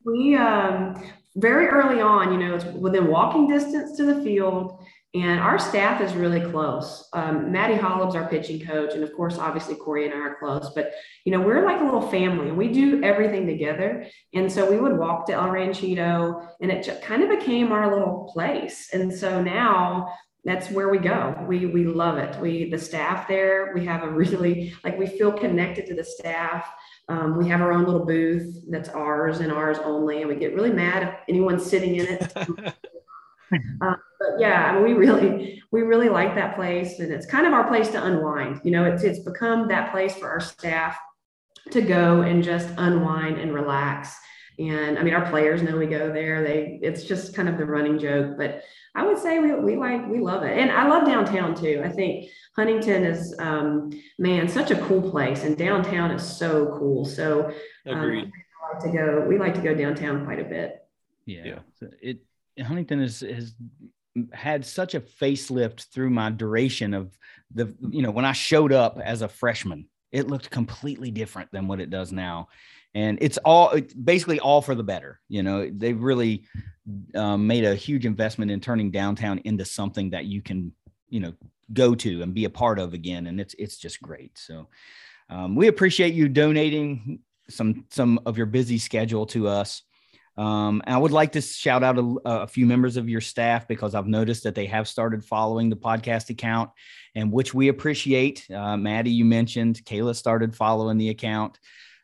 [0.03, 1.05] We um,
[1.37, 4.83] very early on, you know, it's within walking distance to the field,
[5.13, 7.09] and our staff is really close.
[7.13, 10.71] Um, Maddie Hollob's our pitching coach, and of course, obviously Corey and I are close.
[10.73, 10.93] But
[11.25, 12.49] you know, we're like a little family.
[12.49, 16.85] And we do everything together, and so we would walk to El Ranchito, and it
[16.85, 18.91] just kind of became our little place.
[18.93, 21.37] And so now that's where we go.
[21.49, 22.41] We we love it.
[22.41, 23.73] We the staff there.
[23.75, 26.71] We have a really like we feel connected to the staff.
[27.09, 30.55] Um, we have our own little booth that's ours and ours only, and we get
[30.55, 32.75] really mad if anyone's sitting in it.
[33.81, 37.47] Uh, but yeah, I mean, we really, we really like that place, and it's kind
[37.47, 38.61] of our place to unwind.
[38.65, 40.97] You know, it's it's become that place for our staff
[41.71, 44.17] to go and just unwind and relax.
[44.59, 46.43] And I mean, our players know we go there.
[46.43, 48.63] They it's just kind of the running joke, but
[48.95, 51.83] I would say we, we like we love it, and I love downtown too.
[51.85, 57.05] I think Huntington is um, man such a cool place, and downtown is so cool.
[57.05, 57.53] So
[57.87, 58.25] um, agreed.
[58.25, 59.25] We like to go.
[59.27, 60.85] We like to go downtown quite a bit.
[61.25, 61.59] Yeah, yeah.
[61.79, 62.19] So it
[62.59, 63.55] Huntington is has
[64.33, 67.17] had such a facelift through my duration of
[67.55, 71.69] the you know when I showed up as a freshman, it looked completely different than
[71.69, 72.49] what it does now.
[72.95, 76.45] And it's all it's basically all for the better you know they've really
[77.15, 80.73] um, made a huge investment in turning downtown into something that you can
[81.09, 81.33] you know
[81.73, 84.37] go to and be a part of again and it's it's just great.
[84.37, 84.69] So
[85.29, 89.83] um, we appreciate you donating some some of your busy schedule to us
[90.37, 93.67] um, and I would like to shout out a, a, few members of your staff
[93.67, 96.71] because I've noticed that they have started following the podcast account,
[97.15, 98.47] and which we appreciate.
[98.51, 101.59] Uh, Maddie, you mentioned Kayla started following the account.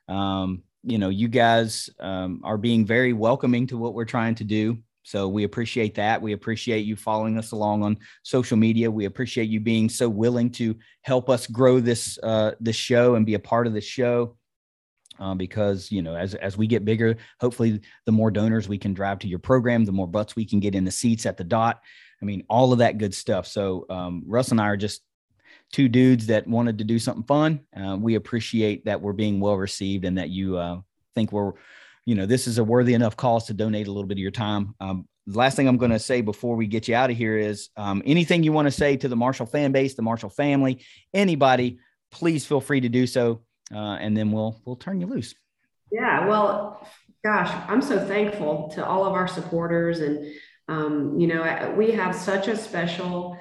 [0.09, 4.45] Um, you know, you guys um, are being very welcoming to what we're trying to
[4.45, 4.79] do.
[5.03, 6.21] So we appreciate that.
[6.21, 8.91] We appreciate you following us along on social media.
[8.91, 13.25] We appreciate you being so willing to help us grow this uh, this show and
[13.25, 14.37] be a part of the show.
[15.19, 18.95] Uh, because you know, as as we get bigger, hopefully, the more donors we can
[18.95, 21.45] drive to your program, the more butts we can get in the seats at the
[21.45, 21.81] dot.
[22.21, 23.47] I mean, all of that good stuff.
[23.47, 25.03] So um, Russ and I are just
[25.73, 27.61] two dudes that wanted to do something fun.
[27.77, 30.81] Uh, we appreciate that we're being well received and that you uh,
[31.15, 31.53] think we're,
[32.05, 34.31] you know, this is a worthy enough cause to donate a little bit of your
[34.31, 34.75] time.
[34.81, 37.37] Um, the last thing I'm going to say before we get you out of here
[37.37, 40.85] is um, anything you want to say to the Marshall fan base, the Marshall family,
[41.13, 41.79] anybody,
[42.13, 43.43] please feel free to do so,
[43.75, 45.35] uh, and then we'll we'll turn you loose.
[45.93, 46.87] Yeah, well,
[47.25, 50.35] gosh, I'm so thankful to all of our supporters, and
[50.69, 53.39] um, you know, we have such a special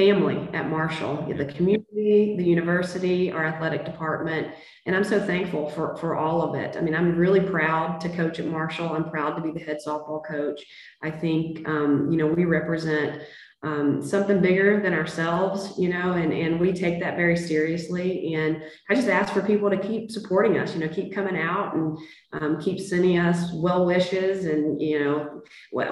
[0.00, 4.48] family at Marshall, the community, the university, our athletic department.
[4.86, 6.76] And I'm so thankful for, for all of it.
[6.76, 8.94] I mean, I'm really proud to coach at Marshall.
[8.94, 10.62] I'm proud to be the head softball coach.
[11.02, 13.22] I think, um, you know, we represent
[13.62, 18.34] um, something bigger than ourselves, you know, and, and we take that very seriously.
[18.34, 21.74] And I just ask for people to keep supporting us, you know, keep coming out
[21.74, 21.98] and
[22.32, 24.46] um, keep sending us well wishes.
[24.46, 25.42] And, you know,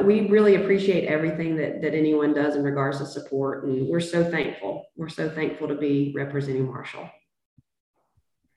[0.03, 3.65] we really appreciate everything that, that anyone does in regards to support.
[3.65, 4.87] And we're so thankful.
[4.97, 7.11] We're so thankful to be representing Marshall.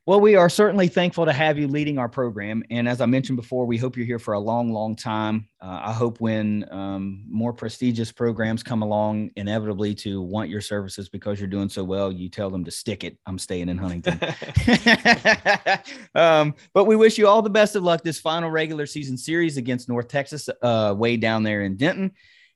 [0.07, 2.63] Well, we are certainly thankful to have you leading our program.
[2.71, 5.47] And as I mentioned before, we hope you're here for a long, long time.
[5.61, 11.07] Uh, I hope when um, more prestigious programs come along, inevitably to want your services
[11.07, 13.15] because you're doing so well, you tell them to stick it.
[13.27, 14.19] I'm staying in Huntington.
[16.15, 19.57] um, but we wish you all the best of luck this final regular season series
[19.57, 22.11] against North Texas, uh, way down there in Denton.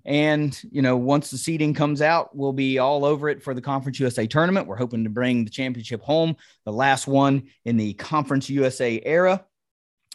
[0.05, 3.61] And, you know, once the seeding comes out, we'll be all over it for the
[3.61, 4.67] Conference USA tournament.
[4.67, 9.43] We're hoping to bring the championship home, the last one in the Conference USA era.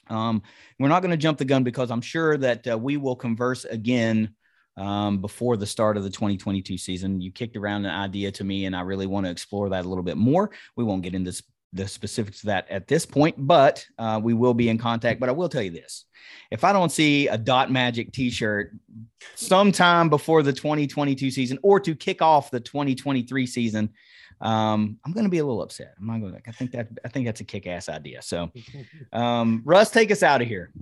[0.09, 0.43] Um,
[0.79, 3.65] we're not going to jump the gun because I'm sure that uh, we will converse
[3.65, 4.35] again
[4.77, 7.21] um, before the start of the 2022 season.
[7.21, 9.89] You kicked around an idea to me, and I really want to explore that a
[9.89, 10.51] little bit more.
[10.77, 11.41] We won't get into
[11.73, 15.21] the specifics of that at this point, but uh, we will be in contact.
[15.21, 16.07] But I will tell you this
[16.51, 18.73] if I don't see a Dot Magic t shirt
[19.35, 23.91] sometime before the 2022 season or to kick off the 2023 season,
[24.41, 25.95] um, I'm going to be a little upset.
[25.99, 28.23] I'm not going to, I think that, I think that's a kick ass idea.
[28.23, 28.51] So,
[29.13, 30.73] um, Russ, take us out of here.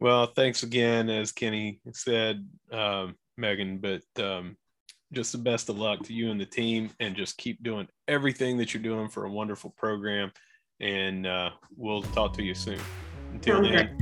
[0.00, 4.56] Well, thanks again, as Kenny said, um, Megan, but um,
[5.14, 8.56] just the best of luck to you and the team and just keep doing everything
[8.58, 10.32] that you're doing for a wonderful program.
[10.80, 12.80] And uh, we'll talk to you soon.
[13.32, 13.98] Until then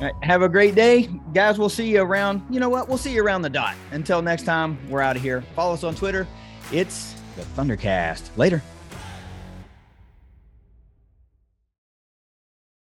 [0.00, 1.08] right, have a great day.
[1.34, 2.42] Guys we'll see you around.
[2.50, 2.88] You know what?
[2.88, 3.74] We'll see you around the dot.
[3.90, 5.42] Until next time we're out of here.
[5.56, 6.26] Follow us on twitter.
[6.70, 8.30] It's the thundercast.
[8.36, 8.62] Later